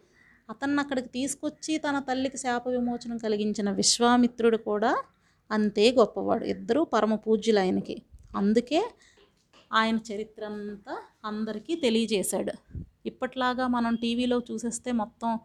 అతన్ని 0.49 0.79
అక్కడికి 0.79 1.07
తీసుకొచ్చి 1.07 1.77
తన 1.77 1.99
తల్లికి 1.99 2.37
శాప 2.37 2.67
విమోచనం 2.67 3.17
కలిగించిన 3.17 3.71
విశ్వామిత్రుడు 3.71 4.57
కూడా 4.57 4.97
అంతే 5.51 5.91
గొప్పవాడు. 5.91 6.45
ఇద్దరూ 6.45 6.83
పరమ 6.83 7.15
పూజ్యులు 7.15 7.59
ఆయనకి. 7.59 8.01
అందుకే 8.35 8.91
ఆయన 9.73 9.99
చరిత్ర 10.11 10.45
అంతా 10.45 10.97
అందరికీ 11.25 11.75
తెలియజేశాడు. 11.75 12.77
ఇప్పట్లాగా 13.05 13.67
మనం 13.67 13.95
టీవీలో 13.95 14.41
చూసేస్తే 14.51 14.91
మొత్తం 14.91 15.39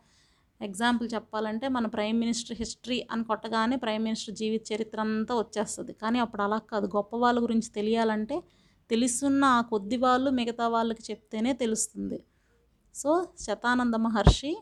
ఎగ్జాంపుల్ 0.62 1.08
చెప్పాలంటే 1.14 1.68
మన 1.68 1.86
ప్రైమ్ 1.86 2.20
మినిస్టర్ 2.20 2.56
హిస్టరీ 2.58 3.06
అని 3.10 3.24
కొట్టగానే 3.24 3.76
ప్రైమ్ 3.76 4.04
మినిస్టర్ 4.04 4.34
జీవిత 4.34 4.72
చరిత్ర 4.72 5.00
అంతా 5.00 5.34
వచ్చేస్తుంది. 5.34 5.92
కానీ 5.92 6.18
అప్పుడు 6.18 6.42
అలా 6.42 6.58
కాదు. 6.58 6.86
గొప్ప 6.86 7.16
వాళ్ళ 7.16 7.42
గురించి 7.42 7.68
తెలియాలంటే 7.70 8.42
తెలుసున్న 8.90 9.44
ఆ 9.44 9.60
కొద్ది 9.60 9.96
వాళ్ళు 9.96 10.30
మిగతా 10.30 10.68
వాళ్ళకి 10.68 11.02
చెప్తేనే 11.10 11.52
తెలుస్తుంది. 11.52 12.24
సో 12.94 13.28
శతానంద 13.38 13.94
మహర్షి 13.94 14.56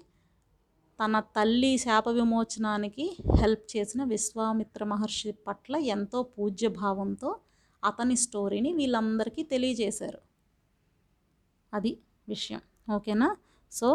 తన 1.01 1.21
తల్లి 1.21 1.79
శాప 1.79 2.09
విమోచనానికి 2.09 3.17
హెల్ప్ 3.41 3.77
చేసిన 3.77 4.05
విశ్వామిత్ర 4.05 4.85
మహర్షి 4.85 5.33
పట్ల 5.33 5.77
ఎంతో 5.77 6.23
పూజ్య 6.23 6.69
భావంతో 6.69 7.37
అతని 7.85 8.17
స్టోరీని 8.17 8.73
వీళ్ళందరికీ 8.73 9.43
తెలియజేశారు. 9.43 10.21
అది 11.75 11.99
విషయం. 12.29 12.61
ఓకేనా? 12.95 13.37
సో 13.73 13.89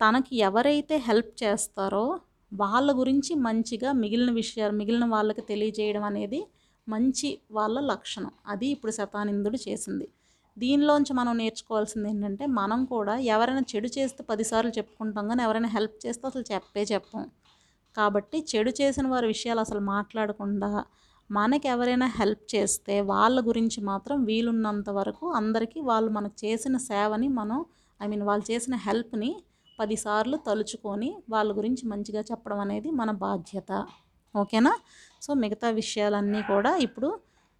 తనకి 0.00 0.36
ఎవరైతే 0.36 0.96
హెల్ప్ 0.96 1.44
చేస్తారో 1.44 2.20
వాళ్ళ 2.52 2.98
గురించి 2.98 3.34
మంచిగా 3.34 3.92
మిగిలిన 3.92 4.30
విషయాలు 4.30 4.72
మిగిలిన 4.72 5.04
వాళ్ళకి 5.04 5.40
తెలియజేయడం 5.42 6.02
అనేది 6.02 6.46
మంచి 6.88 7.38
వాళ్ళ 7.50 7.80
లక్షణం. 7.80 8.32
అది 8.46 8.66
ఇప్పుడు 8.66 8.92
శతానందుడు 8.92 9.58
చేసింది. 9.68 10.08
దీనిలోంచి 10.56 11.12
మనం 11.12 11.32
నేర్చుకోవాల్సింది 11.38 12.08
ఏంటంటే 12.08 12.46
మనం 12.46 12.80
కూడా 12.84 13.14
ఎవరైనా 13.34 13.62
చెడు 13.72 13.88
చేస్తే 13.98 14.22
పదిసార్లు 14.22 14.72
చెప్పుకుంటాం 14.78 15.24
కానీ 15.28 15.42
ఎవరైనా 15.42 15.68
హెల్ప్ 15.68 15.96
చేస్తే 16.06 16.24
అసలు 16.26 16.44
చెప్పే 16.52 16.82
చెప్పం. 16.92 17.22
కాబట్టి 17.96 18.38
చెడు 18.50 18.72
చేసిన 18.80 19.06
వారి 19.08 19.26
విషయాలు 19.26 19.60
అసలు 19.60 19.80
మాట్లాడకుండా 19.94 20.70
మనకి 21.30 21.66
ఎవరైనా 21.68 22.06
హెల్ప్ 22.18 22.44
చేస్తే 22.54 22.94
వాళ్ళ 23.12 23.38
గురించి 23.40 23.80
మాత్రం 23.82 24.16
వీలున్నంత 24.24 24.90
వరకు 24.90 25.26
అందరికీ 25.32 25.80
వాళ్ళు 25.80 26.10
మనకు 26.10 26.36
చేసిన 26.44 26.76
సేవని 26.90 27.28
మనం 27.40 27.58
ఐ 28.00 28.06
మీన్ 28.06 28.22
వాళ్ళు 28.22 28.44
చేసిన 28.52 28.74
హెల్ప్ని 28.86 29.30
పదిసార్లు 29.78 30.36
తలుచుకొని 30.46 31.10
వాళ్ళ 31.28 31.50
గురించి 31.52 31.84
మంచిగా 31.86 32.22
చెప్పడం 32.30 32.58
అనేది 32.60 32.88
మన 33.00 33.10
బాధ్యత. 33.26 33.70
ఓకేనా? 34.34 34.72
సో 35.22 35.30
మిగతా 35.34 35.68
విషయాలన్నీ 35.80 36.42
కూడా 36.42 36.72
ఇప్పుడు 36.86 37.08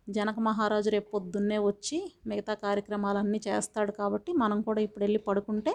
జనక 0.08 0.38
మహారాజు 0.40 0.90
రేపు 0.90 1.08
పొద్దున్నే 1.10 1.58
వచ్చి 1.58 1.98
మిగతా 2.26 2.54
కార్యక్రమాలన్నీ 2.54 3.40
చేస్తాడు 3.48 3.92
కాబట్టి 3.92 4.32
మనం 4.32 4.62
కూడా 4.62 4.80
ఇప్పుడు 4.80 5.04
వెళ్ళి 5.04 5.18
పడుకుంటే 5.18 5.72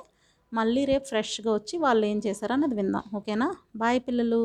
మళ్ళీ 0.54 0.86
రేపు 0.86 1.06
ఫ్రెష్గా 1.06 1.52
వచ్చి 1.54 1.78
వాళ్ళు 1.78 2.06
ఏం 2.06 2.22
చేశారన్నది 2.28 2.76
విందాం. 2.76 3.04
ఓకేనా? 3.16 3.48
బాయ్ 3.76 4.00
పిల్లలు. 4.08 4.42